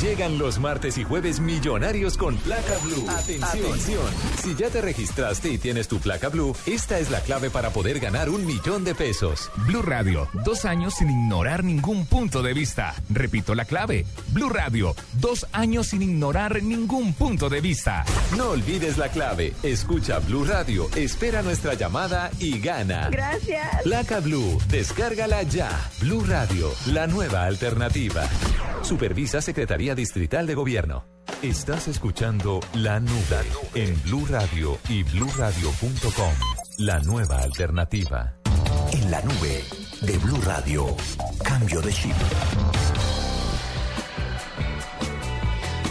[0.00, 3.04] Llegan los martes y jueves millonarios con placa blue.
[3.10, 4.06] Atención.
[4.42, 8.00] Si ya te registraste y tienes tu placa blue, esta es la clave para poder
[8.00, 9.50] ganar un millón de pesos.
[9.66, 12.94] Blue Radio, dos años sin ignorar ningún punto de vista.
[13.10, 14.06] Repito la clave.
[14.28, 18.02] Blue Radio, dos años sin ignorar ningún punto de vista.
[18.38, 19.52] No olvides la clave.
[19.62, 23.10] Escucha Blue Radio, espera nuestra llamada y gana.
[23.10, 23.82] Gracias.
[23.82, 25.68] Placa Blue, descárgala ya.
[26.00, 28.26] Blue Radio, la nueva alternativa.
[28.82, 31.04] Supervisa Secretaría Distrital de Gobierno.
[31.42, 33.42] Estás escuchando La Nube
[33.74, 36.32] en Blue Radio y bluradio.com.
[36.78, 38.34] La nueva alternativa.
[38.92, 39.64] En la nube
[40.02, 40.86] de Blue Radio.
[41.44, 42.14] Cambio de chip.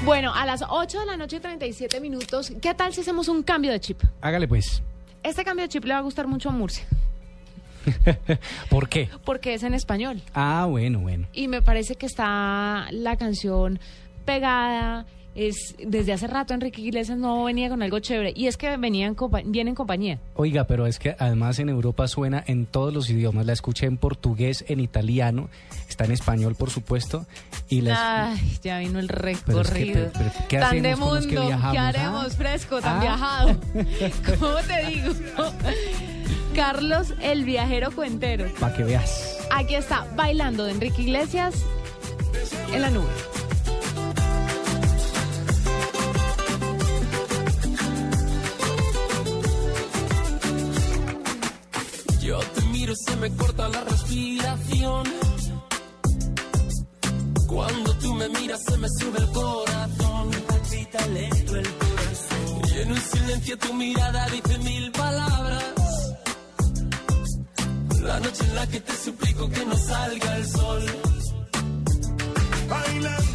[0.04, 3.72] Bueno, a las 8 de la noche, 37 minutos, ¿qué tal si hacemos un cambio
[3.72, 4.02] de chip?
[4.22, 4.82] Hágale pues.
[5.24, 6.86] Este cambio de chip le va a gustar mucho a Murcia,
[8.70, 9.10] ¿Por qué?
[9.26, 10.22] porque es en español.
[10.34, 11.28] Ah, bueno, bueno.
[11.34, 13.80] Y me parece que está la canción
[14.26, 15.06] pegada.
[15.36, 18.34] Es, desde hace rato Enrique Iglesias no venía con algo chévere.
[18.36, 19.16] Y es que venía en
[19.46, 20.20] viene en compañía.
[20.36, 23.46] Oiga, pero es que además en Europa suena en todos los idiomas.
[23.46, 25.48] La escuché en portugués, en italiano,
[25.88, 27.26] está en español, por supuesto.
[27.70, 29.62] Y la Ay, ya vino el recorrido.
[29.62, 31.88] es que, pero- pero ¿qué tan de que mundo, viajamos, ¿qué ah?
[31.88, 33.02] haremos fresco, tan Ah.
[33.02, 33.58] viajado?
[34.40, 35.14] ¿Cómo te digo?
[36.60, 38.46] Carlos, el viajero cuentero.
[38.60, 39.38] para que veas.
[39.50, 41.56] Aquí está, bailando de Enrique Iglesias
[42.74, 43.08] en la nube.
[52.22, 55.04] Yo te miro y se me corta la respiración.
[57.48, 60.30] Cuando tú me miras se me sube el corazón.
[60.30, 62.62] Me palpita lento el corazón.
[62.76, 65.79] Y en un silencio tu mirada dice mil palabras.
[68.02, 70.86] La noche en la que te suplico que no salga el sol.
[72.70, 73.29] Bailando,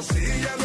[0.00, 0.59] pasilla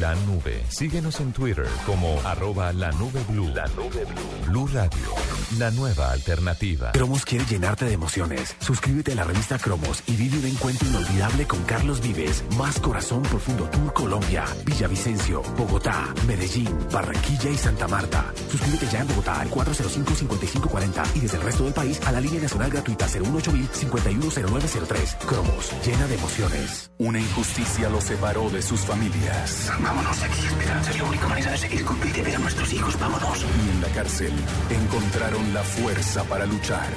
[0.00, 0.64] la nube.
[0.68, 3.48] Síguenos en Twitter como arroba la nube blue.
[3.54, 4.46] La nube blue.
[4.46, 5.14] Blue Radio,
[5.58, 6.92] la nueva alternativa.
[6.92, 8.54] Cromos quiere llenarte de emociones.
[8.60, 12.44] Suscríbete a la revista Cromos y vive un encuentro inolvidable con Carlos Vives.
[12.56, 18.32] Más Corazón Profundo Tour Colombia, Villavicencio, Bogotá, Medellín, Barranquilla y Santa Marta.
[18.50, 22.42] Suscríbete ya en Bogotá al 405-5540 y desde el resto del país a la línea
[22.42, 26.90] nacional gratuita 018 510903 Cromos, llena de emociones.
[26.98, 29.70] Una injusticia los separó de sus familias.
[29.80, 30.90] Vámonos de aquí, Esperanza.
[30.90, 32.98] Es la única manera de seguir con vida y ver a nuestros hijos.
[33.00, 33.40] Vámonos.
[33.40, 34.32] Y en la cárcel
[34.70, 36.88] encontraron la fuerza para luchar.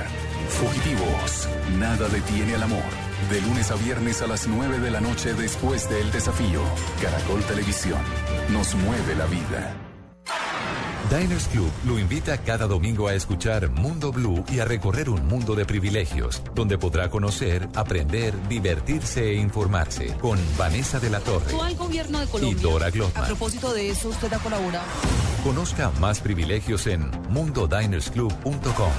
[0.49, 2.83] Fugitivos, nada detiene al amor.
[3.29, 6.61] De lunes a viernes a las 9 de la noche después del desafío.
[7.01, 8.01] Caracol Televisión.
[8.51, 9.75] Nos mueve la vida.
[11.09, 15.53] Diners Club lo invita cada domingo a escuchar Mundo Blue y a recorrer un mundo
[15.53, 21.75] de privilegios, donde podrá conocer, aprender, divertirse e informarse con Vanessa de la Torre al
[21.75, 22.53] gobierno de y.
[22.55, 23.25] Dora A Glotman.
[23.25, 24.85] propósito de eso, usted ha colaborado.
[25.43, 28.91] Conozca más privilegios en mundodinersclub.com.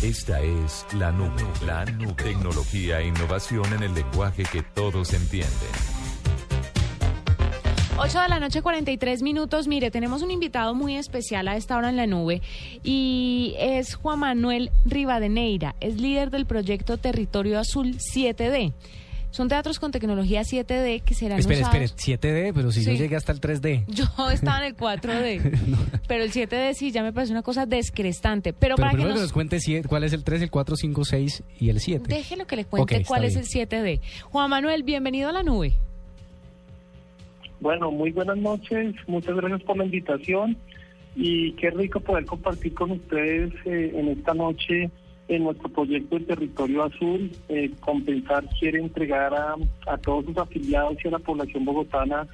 [0.00, 2.14] Esta es la nube, la nube.
[2.14, 5.50] Tecnología e innovación en el lenguaje que todos entienden.
[7.98, 9.66] 8 de la noche, 43 minutos.
[9.66, 12.40] Mire, tenemos un invitado muy especial a esta hora en la nube
[12.84, 15.74] y es Juan Manuel Rivadeneira.
[15.80, 18.72] Es líder del proyecto Territorio Azul 7D.
[19.36, 21.76] Son teatros con tecnología 7D que serán Espere, usados...
[21.82, 22.96] espere, 7D, pero si yo Sí.
[22.96, 23.84] llegué hasta el 3D.
[23.88, 28.54] Yo estaba en el 4D, pero el 7D sí ya me parece una cosa descrestante.
[28.54, 29.24] Pero, Pero para que primero que nos...
[29.28, 32.04] nos cuente si- cuál es el 3, el 4, 5, 6 y el 7.
[32.08, 33.44] Déjelo que le cuente Ok, está cuál es bien.
[33.44, 34.00] el 7D.
[34.24, 35.74] Juan Manuel, bienvenido a la nube.
[37.60, 40.56] Bueno, muy buenas noches, muchas gracias por la invitación
[41.14, 44.90] y qué rico poder compartir con ustedes eh, en esta noche
[45.28, 47.30] en nuestro proyecto El Territorio Azul.
[47.48, 49.54] Eh, Compensar quiere entregar a,
[49.86, 52.26] a todos sus afiliados y a la población bogotana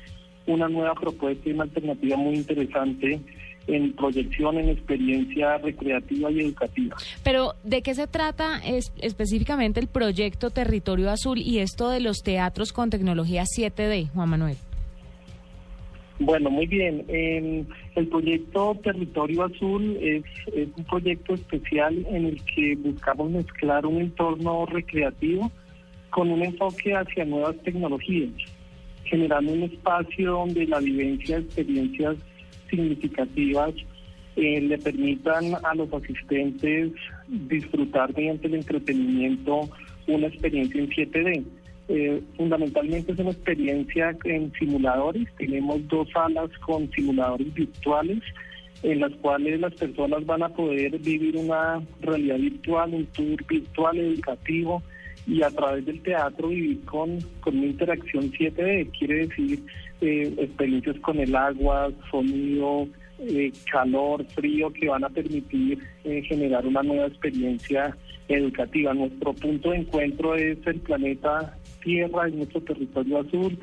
[0.47, 3.21] una nueva propuesta y una alternativa muy interesante
[3.69, 6.97] en proyección, en experiencia recreativa y educativa.
[7.23, 12.19] Pero, ¿de qué se trata es- específicamente el proyecto Territorio Azul y esto de los
[12.25, 14.57] teatros con tecnología 7D, Juan Manuel?
[16.25, 17.05] Bueno, muy bien.
[17.09, 17.65] Eh,
[17.97, 20.23] el proyecto Territorio Azul es,
[20.77, 25.51] un proyecto especial en el que buscamos mezclar un entorno recreativo
[26.11, 28.31] con un enfoque hacia nuevas tecnologías,
[29.03, 32.17] generando un espacio donde la vivencia de experiencias
[32.71, 33.75] significativas
[34.37, 36.93] eh, le permitan a los asistentes
[37.27, 39.69] disfrutar mediante el entretenimiento
[40.07, 41.45] una experiencia en 7D.
[41.89, 45.29] Eh, fundamentalmente es una experiencia en simuladores.
[45.37, 48.23] Tenemos dos salas con simuladores virtuales
[48.83, 53.97] en las cuales las personas van a poder vivir una realidad virtual, un tour virtual
[53.99, 54.83] educativo
[55.27, 58.91] y a través del teatro vivir con, con una interacción 7D.
[58.99, 59.63] Quiere decir
[60.01, 62.89] eh, experiencias con el agua, sonido,
[63.21, 68.95] eh, calor, frío, que van a permitir eh, generar una nueva experiencia educativa.
[68.95, 73.59] Nuestro punto de encuentro es el planeta Tierra, es nuestro territorio azul,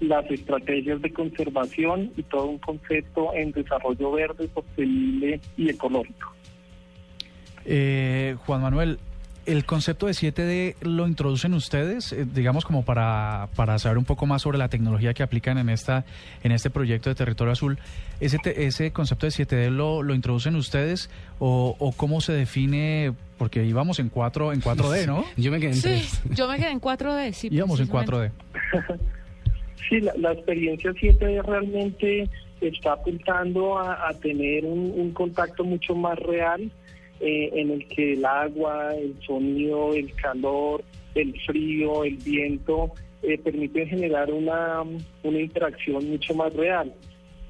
[0.00, 6.32] las estrategias de conservación y todo un concepto en desarrollo verde, sostenible y ecológico.
[7.64, 8.98] Eh, Juan Manuel,
[9.46, 14.26] ¿el concepto de 7D lo introducen ustedes, eh, digamos como para, para saber un poco
[14.26, 16.04] más sobre la tecnología que aplican en esta
[16.42, 17.78] en este proyecto de Territorio Azul?
[18.20, 23.12] ¿Ese, te- ese concepto de 7D lo, lo introducen ustedes o, o cómo se define?
[23.38, 25.24] Porque íbamos en 4 en 4D, ¿no?
[25.36, 27.32] Yo me quedé en Sí, yo me quedé en 4D.
[27.32, 28.32] Sí, Íbamos en precisamente.
[28.72, 28.98] 4D.
[29.88, 32.28] Sí, la, la experiencia 7D realmente
[32.60, 36.70] está apuntando a, a tener un, un contacto mucho más real
[37.20, 40.82] eh, en el que el agua, el sonido, el calor,
[41.14, 42.92] el frío, el viento
[43.22, 44.82] eh, permiten generar una,
[45.22, 46.92] una interacción mucho más real.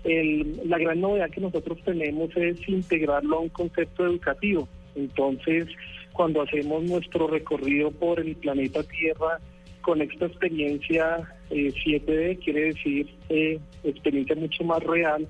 [0.05, 4.69] El- la gran novedad que nosotros tenemos es integrarlo a un concepto educativo.
[4.95, 5.67] Entonces,
[6.13, 9.41] cuando hacemos nuestro recorrido por el planeta Tierra,
[9.81, 11.19] con esta experiencia
[11.51, 15.27] eh, 7D, quiere decir eh, experiencia mucho más real,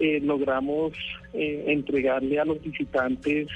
[0.00, 0.92] eh, logramos
[1.34, 3.46] eh, entregarle a los visitantes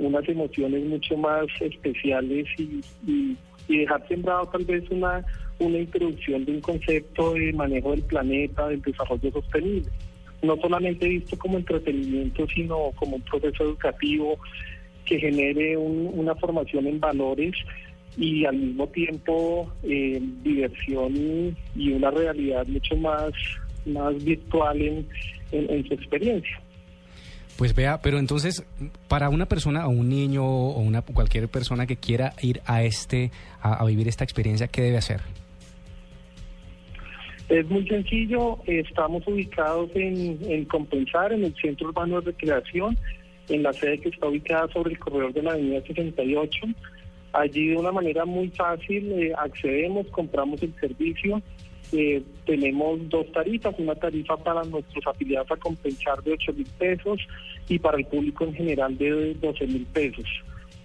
[0.00, 3.36] unas emociones mucho más especiales y,
[3.68, 5.24] dejar sembrado tal vez una,
[5.58, 9.90] una introducción de un concepto de manejo del planeta, del desarrollo sostenible.
[10.42, 14.38] No solamente visto como entretenimiento, sino como un proceso educativo
[15.04, 17.54] que genere un- una formación en valores
[18.16, 23.32] y al mismo tiempo eh, diversión y, una realidad mucho más,
[23.84, 24.80] más virtual
[25.50, 26.60] en su experiencia.
[27.56, 28.66] Pues vea, pero entonces,
[29.08, 33.30] para una persona o un niño o una cualquier persona que quiera ir a este,
[33.62, 35.20] a, vivir esta experiencia, ¿qué debe hacer?
[37.48, 42.98] Es muy sencillo, estamos ubicados en, en Compensar, en el Centro Urbano de Recreación,
[43.48, 46.58] en la sede que está ubicada sobre el corredor de la Avenida 68.
[47.32, 51.40] Allí de una manera muy fácil eh, accedemos, compramos el servicio.
[51.92, 57.20] Eh, tenemos dos tarifas, una tarifa para nuestros afiliados a compensar de 8 mil pesos
[57.68, 60.26] y para el público en general de 12 mil pesos.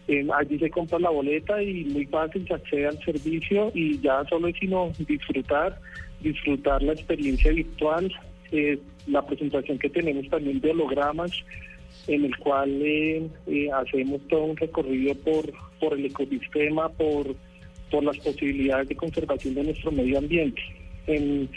[0.08, 4.24] Eh, allí se compra la boleta y muy fácil se accede al servicio y ya
[4.30, 5.80] solo es sino disfrutar,
[6.22, 8.12] disfrutar la experiencia virtual,
[8.52, 11.32] eh, la presentación que tenemos también de hologramas
[12.08, 17.36] en el cual eh, eh, hacemos todo un recorrido por, por el ecosistema, por,
[17.90, 20.62] por las posibilidades de conservación de nuestro medio ambiente.
[21.12, 21.50] En,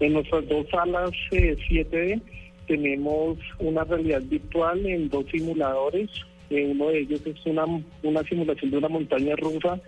[0.00, 2.20] nuestras dos salas eh, 7D
[2.68, 6.08] tenemos una realidad virtual en dos simuladores.
[6.50, 7.64] Eh, uno de ellos es una,
[8.02, 9.80] una simulación de una montaña rusa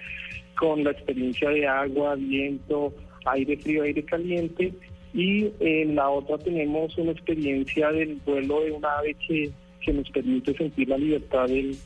[0.58, 2.92] con la experiencia de agua, viento,
[3.24, 4.72] aire frío, aire caliente.
[5.12, 9.50] Y en la otra tenemos una experiencia del vuelo de un ave que,
[9.92, 11.76] nos permite sentir la libertad del,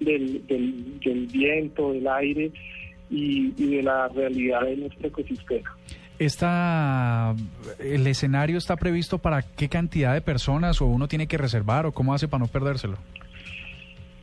[0.00, 2.50] del, viento, del aire
[3.10, 5.76] y de la realidad de nuestro ecosistema.
[6.18, 7.34] Esta,
[7.78, 11.92] ¿El escenario está previsto para qué cantidad de personas o uno tiene que reservar o
[11.92, 12.96] cómo hace para no perdérselo?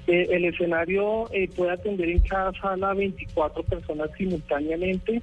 [0.07, 5.21] Eh, el escenario eh, puede atender en cada sala 24 personas simultáneamente.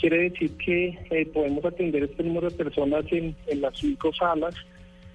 [0.00, 4.54] Quiere decir que eh, podemos atender este número de personas en, en las cinco salas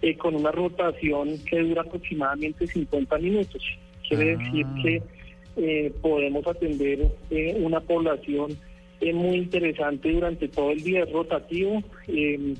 [0.02, 3.64] eh, con una rotación que dura aproximadamente 50 minutos.
[4.08, 5.04] Quiere decir que
[5.58, 8.58] eh, podemos atender eh, una población
[9.02, 11.84] eh, muy interesante durante todo el día, es rotativo.
[12.08, 12.56] eh,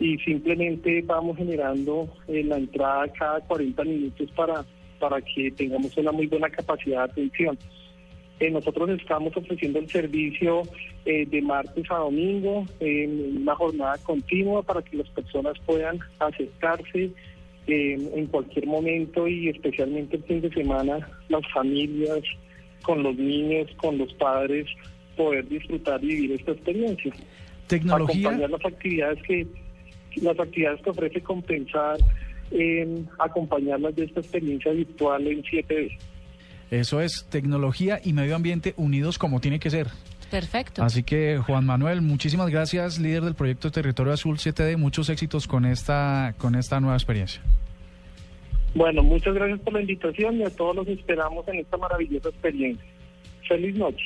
[0.00, 4.64] y simplemente vamos generando eh, la entrada cada 40 minutos para,
[4.98, 7.58] para que tengamos una muy buena capacidad de atención.
[8.40, 10.62] Eh, nosotros estamos ofreciendo el servicio
[11.04, 17.10] eh, de martes a domingo en una jornada continua para que las personas puedan acercarse
[17.66, 22.20] eh, en cualquier momento y especialmente el fin de semana las familias
[22.82, 24.66] con los niños, con los padres,
[25.16, 27.12] poder disfrutar y vivir esta experiencia.
[27.66, 28.28] Tecnología.
[28.28, 29.46] Acompañar las actividades que
[30.22, 31.96] las actividades que ofrece compensar,
[32.50, 35.98] eh, acompañarlas de esta experiencia virtual en 7D.
[36.70, 39.88] Eso es tecnología y medio ambiente unidos como tiene que ser.
[40.30, 40.82] Perfecto.
[40.82, 45.64] Así que Juan Manuel, muchísimas gracias, líder del proyecto Territorio Azul 7D, muchos éxitos con
[45.64, 47.42] esta con esta nueva experiencia.
[48.74, 52.84] Bueno, muchas gracias por la invitación y a todos los esperamos en esta maravillosa experiencia.
[53.46, 54.04] Feliz noche.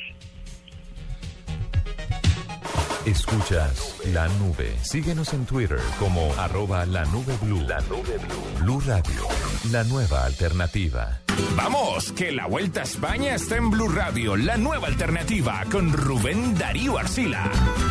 [3.05, 4.77] Escuchas la nube.
[4.81, 7.61] Síguenos en Twitter como arroba la nube blue.
[7.61, 8.59] La nube blue.
[8.59, 9.27] Blue Radio,
[9.71, 11.21] la nueva alternativa.
[11.55, 16.57] Vamos, que la Vuelta a España está en Blue Radio, la nueva alternativa con Rubén
[16.57, 17.49] Darío Arcila.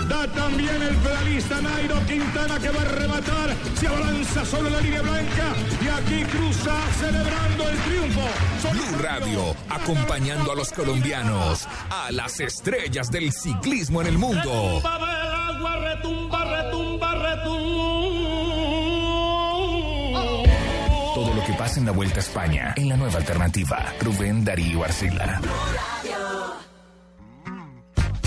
[0.08, 3.56] Da también el pedalista Nairo Quintana que va a rematar.
[3.74, 8.20] Se abalanza sobre la línea blanca y aquí cruza celebrando el triunfo.
[8.72, 14.82] Blue Radio, acompañando a los colombianos, a las estrellas del ciclismo en el mundo.
[14.98, 17.78] Retumba del agua, retumba, retumba, retumba.
[21.14, 23.92] Todo lo que pasa en la Vuelta a España, en la nueva alternativa.
[24.00, 25.40] Rubén Darío Arcila.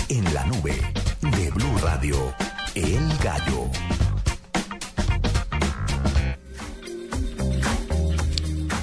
[0.08, 0.80] En la nube
[1.20, 2.34] de Blue Radio,
[2.74, 3.70] El Gallo.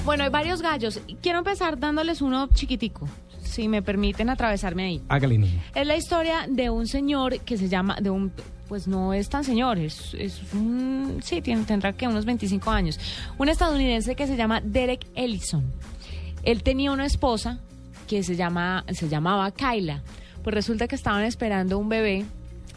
[0.04, 1.00] Bueno, hay varios gallos.
[1.22, 3.06] Quiero empezar dándoles uno chiquitico,
[3.50, 5.02] si me permiten atravesarme ahí.
[5.08, 5.60] Hágale, niño.
[5.74, 8.32] Es la historia de un señor que se llama, de un,
[8.68, 12.98] pues no es tan señor, es, es un, sí, tiene, tendrá que unos 25 años.
[13.38, 15.64] Un estadounidense que se llama Derek Ellison.
[16.42, 17.60] Él tenía una esposa
[18.06, 20.02] que se, llama, se llamaba Kyla.
[20.42, 22.24] Pues resulta que estaban esperando un bebé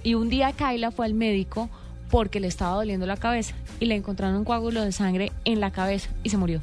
[0.03, 1.69] y un día Kyla fue al médico
[2.09, 5.71] porque le estaba doliendo la cabeza y le encontraron un coágulo de sangre en la
[5.71, 6.61] cabeza y se murió.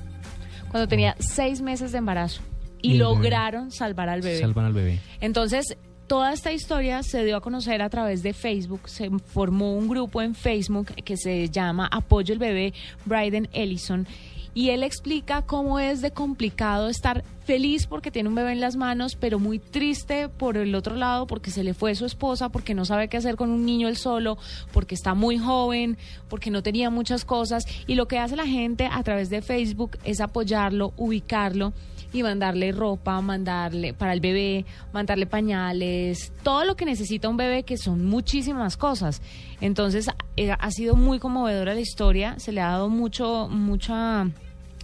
[0.70, 2.42] Cuando tenía seis meses de embarazo.
[2.82, 3.14] Y, Y el bebé.
[3.14, 4.40] lograron salvar al bebé.
[4.40, 5.00] Salvan al bebé.
[5.20, 5.76] Entonces,
[6.06, 8.88] toda esta historia se dio a conocer a través de Facebook.
[8.88, 12.74] Se formó un grupo en Facebook que se llama Apoyo el Bebé
[13.04, 14.08] Bryden Ellison.
[14.52, 18.74] Y él explica cómo es de complicado estar feliz porque tiene un bebé en las
[18.74, 22.74] manos, pero muy triste por el otro lado porque se le fue su esposa, porque
[22.74, 24.38] no sabe qué hacer con un niño él solo,
[24.72, 25.96] porque está muy joven,
[26.28, 27.64] porque no tenía muchas cosas.
[27.86, 31.72] Y lo que hace la gente a través de Facebook es apoyarlo, ubicarlo
[32.12, 37.62] y mandarle ropa, mandarle para el bebé, mandarle pañales, todo lo que necesita un bebé,
[37.62, 39.22] que son muchísimas cosas.
[39.60, 44.28] Entonces, eh, ha sido muy conmovedora la historia, se le ha dado mucho, mucha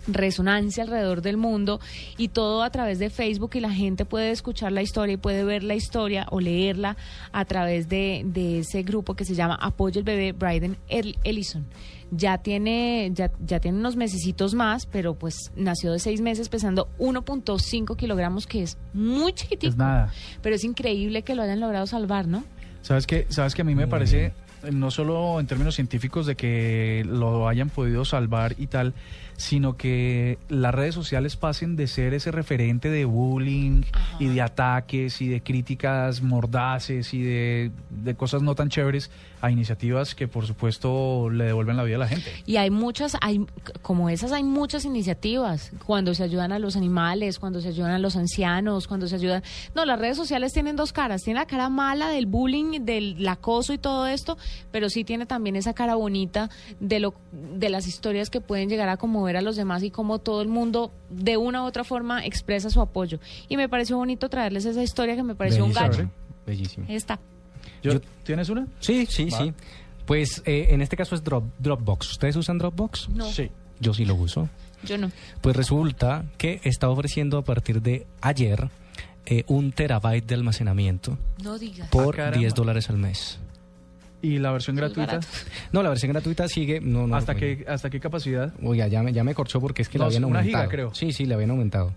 [0.09, 1.81] resonancia alrededor del mundo
[2.17, 5.43] y todo a través de Facebook y la gente puede escuchar la historia y puede
[5.43, 6.97] ver la historia o leerla
[7.33, 11.67] a través de, de ese grupo que se llama Apoyo el Bebé Bryden El- Ellison.
[12.13, 16.89] Ya tiene, ya, ya tiene unos mesecitos más, pero pues nació de seis meses pesando
[16.99, 19.71] 1.5 kilogramos, que es muy chiquitico.
[19.71, 20.13] Es nada.
[20.41, 22.45] Pero es increíble que lo hayan logrado salvar, ¿no?
[22.83, 23.27] ¿Sabes qué?
[23.31, 24.27] ¿Sabes que a mí me parece,
[24.63, 28.95] eh, no solo en términos científicos de que lo hayan podido salvar y tal,
[29.37, 33.83] sino que las redes sociales pasen de ser ese referente de bullying
[34.19, 39.11] y de ataques y de críticas mordaces y de, de cosas no tan chéveres
[39.41, 42.31] a iniciativas que por supuesto le devuelven la vida a la gente.
[42.47, 43.45] Y hay muchas, hay
[43.83, 47.99] como esas hay muchas iniciativas cuando se ayudan a los animales, cuando se ayudan a
[47.99, 49.43] los ancianos, cuando se ayudan.
[49.75, 51.23] No, las redes sociales tienen dos caras.
[51.23, 54.37] Tiene la cara mala del bullying, del acoso y todo esto,
[54.71, 58.89] pero sí tiene también esa cara bonita de lo de las historias que pueden llegar
[58.89, 58.97] a
[59.27, 62.71] conmover a los demás y cómo todo el mundo de una u otra forma expresa
[62.71, 63.19] su apoyo.
[63.49, 65.97] Y me pareció bonito traerles esa historia que me pareció un Bellísimo.
[65.97, 66.11] gallo.
[66.47, 66.87] Bellísimo.
[66.89, 67.19] Esta.
[67.83, 68.67] Yo- ¿Tienes una?
[68.81, 69.39] Sí, sí, Va.
[69.39, 69.53] sí.
[70.07, 72.13] Pues eh, en este caso es Drop, Dropbox.
[72.13, 73.09] ¿Ustedes usan Dropbox?
[73.09, 73.25] No.
[73.31, 73.51] Sí.
[73.81, 74.49] Yo sí lo uso.
[74.85, 75.11] Yo no.
[75.41, 78.69] Pues resulta que está ofreciendo a partir de ayer
[79.27, 81.89] eh, un terabyte de almacenamiento No digas.
[81.91, 82.39] por Ah, caramba.
[82.39, 83.41] 10 dólares al mes.
[84.27, 85.07] ¿Y la versión gratuita?
[85.17, 85.27] barato.
[85.73, 86.81] No, la versión gratuita sigue.
[86.81, 87.59] No, no, ¿Hasta oye.
[87.59, 88.53] qué, ¿Hasta qué capacidad?
[88.63, 90.65] Oiga, ya me, ya me corchó porque es que la No, habían una aumentado.
[90.65, 90.95] giga, creo.
[90.95, 91.93] Sí, sí, le habían aumentado.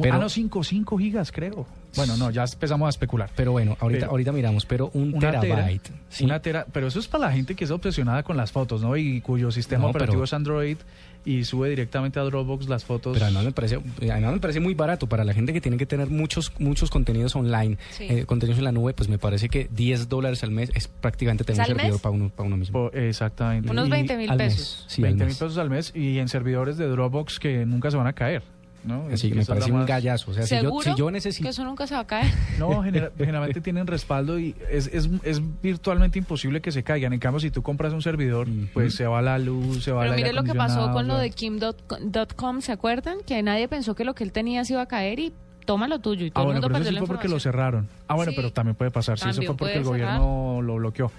[0.00, 1.66] Pero, ah, no, 5 5 gigas, creo.
[1.96, 3.28] Bueno, no, ya empezamos a especular.
[3.36, 4.64] pero bueno, ahorita, Pero- ahorita miramos.
[4.64, 5.90] Pero un Una tera, terabyte.
[6.08, 6.24] sí.
[6.24, 8.96] Una tera, pero eso es para la gente que es obsesionada con las fotos, ¿no?
[8.96, 10.76] Y cuyo sistema No, operativo pero- es Android
[11.24, 13.12] y sube directamente a Dropbox las fotos.
[13.14, 15.86] Pero además me parece, además me parece muy barato para la gente que tiene que
[15.86, 18.06] tener muchos muchos contenidos online, Sí.
[18.08, 21.44] eh, contenidos en la nube, pues me parece que 10 dólares al mes es prácticamente
[21.44, 22.00] tener ¿Es un al servidor mes?
[22.02, 22.90] para uno, para uno mismo.
[22.90, 23.70] Po- exactamente.
[23.70, 24.84] Unos Y 20 mil mes, pesos.
[24.88, 25.38] sí, al 20 mil mes.
[25.38, 28.42] pesos al mes y en servidores de Dropbox que nunca se van a caer,
[28.84, 29.06] ¿no?
[29.12, 30.30] Así que Esa me la parece un gallazo.
[30.30, 31.48] O sea, si yo, ¿Seguro si yo que necesito...
[31.48, 32.32] eso nunca se va a caer?
[32.58, 37.12] No, genera- generalmente tienen respaldo y es, es, es virtualmente imposible que se caigan.
[37.12, 40.12] En cambio, si tú compras un servidor, pues se va la luz, se va Pero
[40.12, 43.18] aire mire lo que pasó con lo de Kim.com, ¿se acuerdan?
[43.26, 45.32] Que nadie pensó que lo que él tenía se iba a caer y
[45.64, 47.28] toma lo tuyo y Ah, todo bueno, el mundo pero eso sí la fue porque
[47.28, 47.88] lo cerraron.
[48.08, 48.36] Ah, bueno, Sí.
[48.36, 49.18] pero también puede pasar.
[49.18, 51.10] Si eso fue porque el gobierno lo bloqueó.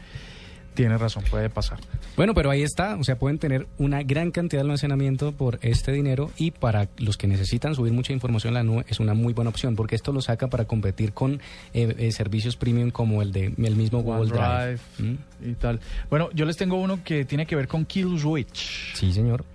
[0.74, 1.80] Tienes razón, puede pasar.
[2.16, 5.92] Bueno, pero ahí está, o sea, pueden tener una gran cantidad de almacenamiento por este
[5.92, 9.34] dinero y para los que necesitan subir mucha información en la nube es una muy
[9.34, 11.42] buena opción porque esto lo saca para competir con
[11.74, 14.80] eh, eh, servicios premium como el de el mismo Google Drive.
[15.00, 15.80] OneDrive y tal.
[16.10, 18.96] Bueno, yo les tengo uno que tiene que ver con Kill Switch.
[18.96, 19.46] Sí, señor.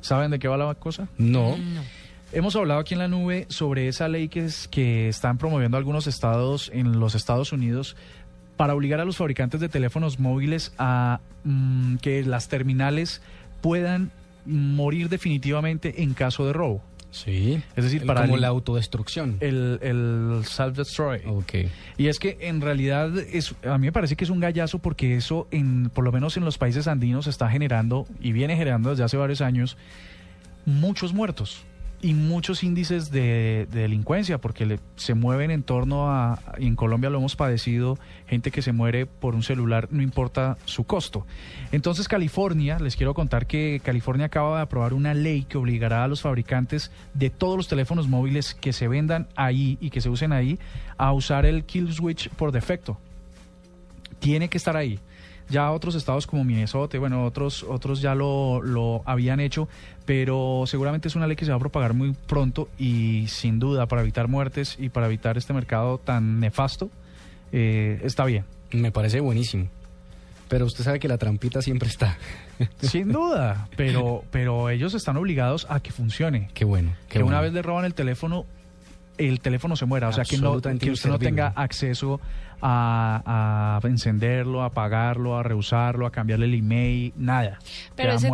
[0.00, 1.08] ¿Saben de qué va la cosa?
[1.18, 1.56] No.
[2.30, 6.06] Hemos hablado aquí en la nube sobre esa ley que, es, que están promoviendo algunos
[6.06, 7.96] estados en los Estados Unidos
[8.58, 13.22] para obligar a los fabricantes de teléfonos móviles a mm, que las terminales
[13.62, 14.10] puedan
[14.44, 16.82] morir definitivamente en caso de robo.
[17.10, 17.62] Sí.
[17.74, 19.38] Es decir, El- para como el- la autodestrucción.
[19.40, 21.22] el, el self-destroy.
[21.96, 25.16] Y es que en realidad es, a mí me parece que es un gallazo porque
[25.16, 29.04] eso, en, por lo menos en los países andinos, está generando y viene generando desde
[29.04, 29.78] hace varios años
[30.66, 31.62] muchos muertos
[32.00, 37.18] y muchos índices de, de delincuencia porque se mueven en torno a, en Colombia lo
[37.18, 41.26] hemos padecido, gente que se muere por un celular, no importa su costo.
[41.72, 46.08] Entonces California, les quiero contar que California acaba de aprobar una ley que obligará a
[46.08, 50.32] los fabricantes de todos los teléfonos móviles que se vendan ahí y que se usen
[50.32, 50.58] ahí
[50.96, 52.98] a usar el kill switch por defecto
[54.18, 54.98] tiene que estar ahí.
[55.50, 59.68] Ya otros estados como Minnesota, bueno, otros, otros ya lo, lo habían hecho,
[60.04, 63.86] pero seguramente es una ley que se va a propagar muy pronto y sin duda
[63.86, 66.90] para evitar muertes y para evitar este mercado tan nefasto,
[67.52, 68.44] eh, está bien.
[68.72, 69.68] Me parece buenísimo.
[70.48, 72.16] Pero usted sabe que la trampita siempre está.
[72.80, 76.48] Sin duda, pero, pero ellos están obligados a que funcione.
[76.54, 76.94] Qué bueno.
[77.08, 78.46] que una vez le roban el teléfono,
[79.18, 80.08] el teléfono se muera.
[80.08, 82.20] O sea, que, no, que usted no tenga acceso
[82.60, 87.58] a, a encenderlo, a apagarlo, a reusarlo, a cambiarle el email, nada.
[87.94, 88.30] Pero ese-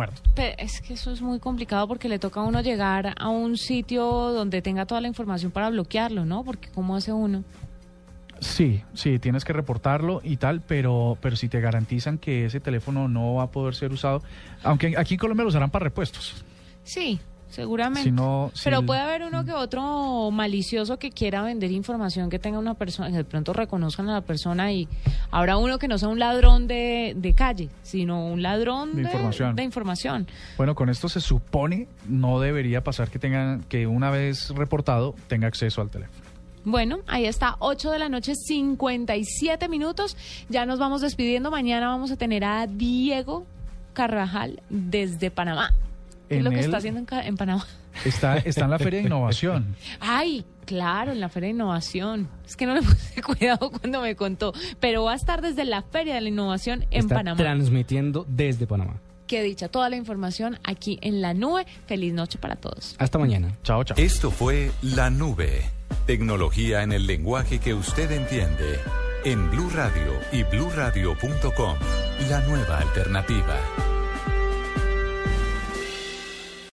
[0.57, 4.03] es que eso es muy complicado porque le toca a uno llegar a un sitio
[4.05, 6.43] donde tenga toda la información para bloquearlo, ¿no?
[6.43, 7.43] Porque ¿cómo hace uno?
[8.39, 13.07] Sí, sí, tienes que reportarlo y tal, pero, pero si te garantizan que ese teléfono
[13.07, 14.21] no va a poder ser usado,
[14.63, 16.43] aunque aquí en Colombia lo usarán para repuestos.
[16.83, 17.19] Sí,
[17.49, 18.09] seguramente.
[18.09, 22.39] Si no, si Pero puede haber uno que otro malicioso que quiera vender información que
[22.39, 24.87] tenga una persona, que de pronto reconozcan a la persona y
[25.31, 29.55] habrá uno que no sea un ladrón de, de calle, sino un ladrón De información.
[29.55, 30.27] de información.
[30.57, 35.47] Bueno, con esto se supone no debería pasar que tengan que una vez reportado tenga
[35.47, 36.25] acceso al teléfono.
[36.67, 40.17] Bueno, ahí está, 8 de la noche, 57 minutos.
[40.49, 41.51] Ya nos vamos despidiendo.
[41.51, 43.45] Mañana vamos a tener a Diego
[43.93, 45.73] Carvajal desde Panamá.
[46.27, 47.65] ¿Qué es En lo que él- está haciendo en Panamá?
[48.03, 49.75] Está, está en la Feria de Innovación.
[49.99, 52.27] Ay, claro, en la Feria de Innovación.
[52.45, 55.81] Es que no le puse cuidado cuando me contó, pero va a estar desde la
[55.81, 57.37] Feria de la Innovación en Está Panamá.
[57.37, 58.99] transmitiendo desde Panamá.
[59.27, 61.65] Que dicha toda la información aquí en la nube.
[61.87, 62.95] Feliz noche para todos.
[62.99, 63.55] Hasta mañana.
[63.63, 63.97] Chao, chao.
[63.97, 65.63] Esto fue La Nube.
[66.05, 68.79] Tecnología en el lenguaje que usted entiende.
[69.23, 71.75] En Blue Radio y bluradio.com.
[72.29, 73.57] La nueva alternativa.